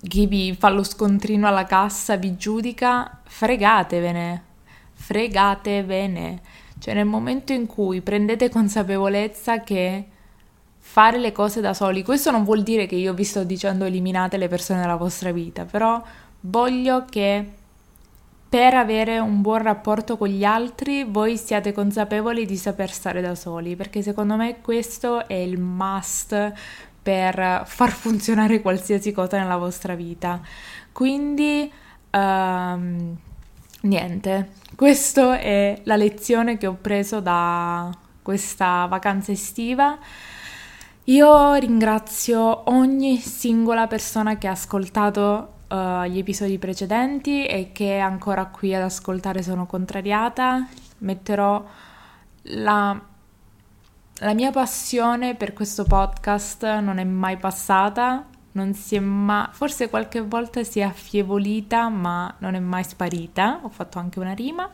chi 0.07 0.27
vi 0.27 0.55
fa 0.57 0.69
lo 0.69 0.83
scontrino 0.83 1.47
alla 1.47 1.65
cassa 1.65 2.15
vi 2.15 2.37
giudica, 2.37 3.19
fregatevene, 3.23 4.43
fregatevene. 4.93 6.41
Cioè 6.79 6.93
nel 6.93 7.05
momento 7.05 7.53
in 7.53 7.65
cui 7.65 8.01
prendete 8.01 8.49
consapevolezza 8.49 9.61
che 9.61 10.05
fare 10.77 11.17
le 11.17 11.31
cose 11.31 11.59
da 11.59 11.73
soli, 11.73 12.03
questo 12.03 12.29
non 12.29 12.43
vuol 12.43 12.61
dire 12.61 12.85
che 12.85 12.95
io 12.95 13.13
vi 13.13 13.23
sto 13.23 13.43
dicendo 13.43 13.85
eliminate 13.85 14.37
le 14.37 14.47
persone 14.47 14.81
dalla 14.81 14.95
vostra 14.95 15.31
vita, 15.31 15.65
però 15.65 16.01
voglio 16.41 17.05
che 17.09 17.51
per 18.49 18.73
avere 18.73 19.19
un 19.19 19.41
buon 19.41 19.61
rapporto 19.61 20.17
con 20.17 20.29
gli 20.29 20.45
altri 20.45 21.03
voi 21.03 21.37
siate 21.37 21.73
consapevoli 21.73 22.45
di 22.45 22.55
saper 22.55 22.89
stare 22.89 23.21
da 23.21 23.35
soli, 23.35 23.75
perché 23.75 24.01
secondo 24.01 24.35
me 24.35 24.61
questo 24.61 25.27
è 25.27 25.33
il 25.33 25.59
must 25.59 26.53
per 27.01 27.63
far 27.65 27.91
funzionare 27.91 28.61
qualsiasi 28.61 29.11
cosa 29.11 29.37
nella 29.37 29.57
vostra 29.57 29.95
vita. 29.95 30.41
Quindi, 30.91 31.71
um, 32.11 33.15
niente, 33.81 34.49
questa 34.75 35.39
è 35.39 35.81
la 35.83 35.95
lezione 35.95 36.57
che 36.57 36.67
ho 36.67 36.77
preso 36.79 37.19
da 37.19 37.89
questa 38.21 38.85
vacanza 38.87 39.31
estiva. 39.31 39.97
Io 41.05 41.53
ringrazio 41.53 42.69
ogni 42.69 43.17
singola 43.19 43.87
persona 43.87 44.37
che 44.37 44.47
ha 44.47 44.51
ascoltato 44.51 45.53
uh, 45.69 46.03
gli 46.03 46.17
episodi 46.17 46.57
precedenti 46.57 47.45
e 47.45 47.71
che 47.71 47.97
ancora 47.97 48.45
qui 48.45 48.73
ad 48.73 48.83
ascoltare 48.83 49.41
sono 49.41 49.65
contrariata. 49.65 50.67
Metterò 50.99 51.63
la, 52.41 53.01
la 54.19 54.33
mia 54.33 54.51
passione 54.51 55.35
per 55.35 55.53
questo 55.53 55.83
podcast 55.83 56.79
non 56.79 56.97
è 56.97 57.03
mai 57.03 57.37
passata, 57.37 58.25
non 58.53 58.73
si 58.73 58.95
è 58.95 58.99
mai, 58.99 59.47
forse 59.51 59.89
qualche 59.89 60.21
volta 60.21 60.63
si 60.63 60.79
è 60.79 60.83
affievolita, 60.83 61.89
ma 61.89 62.33
non 62.39 62.55
è 62.55 62.59
mai 62.59 62.83
sparita. 62.83 63.59
Ho 63.61 63.69
fatto 63.69 63.99
anche 63.99 64.19
una 64.19 64.33
rima. 64.33 64.69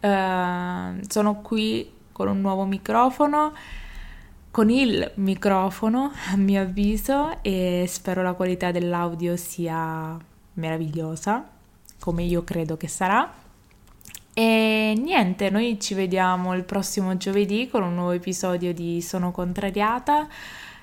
Uh, 0.00 1.00
sono 1.08 1.40
qui 1.42 1.92
con 2.12 2.28
un 2.28 2.40
nuovo 2.40 2.64
microfono 2.64 3.52
con 4.56 4.70
il 4.70 5.10
microfono 5.16 6.12
a 6.32 6.36
mio 6.36 6.62
avviso 6.62 7.42
e 7.42 7.84
spero 7.86 8.22
la 8.22 8.32
qualità 8.32 8.70
dell'audio 8.70 9.36
sia 9.36 10.16
meravigliosa 10.54 11.46
come 11.98 12.22
io 12.22 12.42
credo 12.42 12.78
che 12.78 12.88
sarà. 12.88 13.30
E 14.32 14.94
niente 14.96 15.50
noi 15.50 15.78
ci 15.78 15.92
vediamo 15.92 16.54
il 16.54 16.64
prossimo 16.64 17.18
giovedì 17.18 17.68
con 17.68 17.82
un 17.82 17.96
nuovo 17.96 18.12
episodio 18.12 18.72
di 18.72 19.02
Sono 19.02 19.30
contrariata. 19.30 20.26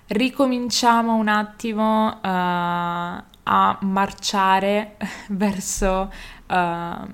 Ricominciamo 0.05 1.15
un 1.15 1.27
attimo 1.27 2.09
uh, 2.09 2.19
a 2.21 3.77
marciare 3.81 4.97
verso 5.29 6.11
uh, 6.47 7.07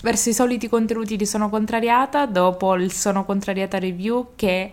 verso 0.00 0.28
i 0.30 0.32
soliti 0.32 0.70
contenuti 0.70 1.16
di 1.16 1.26
Sono 1.26 1.50
contrariata 1.50 2.24
dopo 2.24 2.74
il 2.76 2.90
Sono 2.92 3.26
contrariata 3.26 3.78
review 3.78 4.28
che 4.36 4.72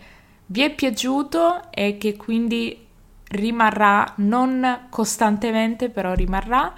vi 0.53 0.61
è 0.61 0.69
piaciuto 0.69 1.71
e 1.71 1.97
che 1.97 2.15
quindi 2.15 2.85
rimarrà 3.29 4.13
non 4.17 4.85
costantemente, 4.91 5.89
però 5.89 6.13
rimarrà. 6.13 6.71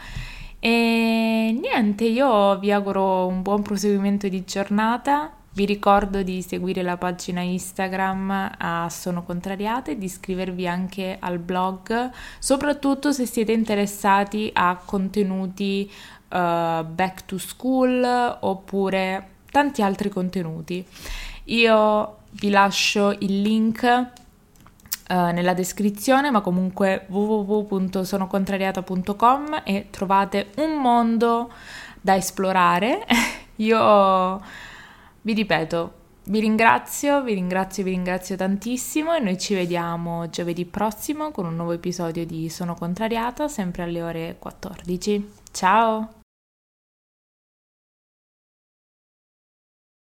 E 0.60 1.60
niente, 1.62 2.06
io 2.06 2.58
vi 2.58 2.72
auguro 2.72 3.28
un 3.28 3.42
buon 3.42 3.64
proseguimento 3.64 4.30
di 4.30 4.46
giornata. 4.46 5.30
Vi 5.52 5.66
ricordo 5.66 6.24
di 6.24 6.42
seguire 6.42 6.84
la 6.84 6.96
pagina 6.96 7.42
Instagram 7.42 8.52
a 8.58 8.88
Sono 8.90 9.24
Contrariate 9.24 9.98
di 9.98 10.06
iscrivervi 10.06 10.66
anche 10.66 11.18
al 11.20 11.40
blog, 11.40 12.12
soprattutto 12.40 13.12
se 13.12 13.26
siete 13.26 13.52
interessati 13.52 14.50
a 14.54 14.80
contenuti 14.86 15.92
uh, 15.92 16.86
back 16.86 17.26
to 17.26 17.38
school 17.38 18.38
oppure 18.40 19.32
tanti 19.52 19.82
altri 19.82 20.08
contenuti. 20.08 20.86
Io 21.46 22.24
vi 22.38 22.50
lascio 22.50 23.16
il 23.20 23.42
link 23.42 23.84
uh, 23.84 24.08
nella 25.14 25.54
descrizione, 25.54 26.32
ma 26.32 26.42
comunque 26.42 27.06
www.sonocontrariata.com 27.08 29.62
e 29.64 29.88
trovate 29.90 30.50
un 30.58 30.82
mondo 30.82 31.50
da 32.02 32.16
esplorare. 32.16 33.06
Io 33.58 34.42
vi 35.22 35.34
ripeto, 35.34 35.94
vi 36.26 36.40
ringrazio, 36.40 37.22
vi 37.24 37.36
ringrazio, 37.36 37.84
vi 37.84 37.92
ringrazio 37.92 38.36
tantissimo 38.36 39.14
e 39.14 39.20
noi 39.20 39.38
ci 39.38 39.54
vediamo 39.54 40.28
giovedì 40.30 40.66
prossimo 40.66 41.30
con 41.32 41.46
un 41.46 41.56
nuovo 41.56 41.72
episodio 41.72 42.26
di 42.26 42.50
Sono 42.50 42.74
Contrariata, 42.76 43.48
sempre 43.48 43.84
alle 43.84 44.02
ore 44.02 44.36
14. 44.40 45.32
Ciao! 45.52 46.25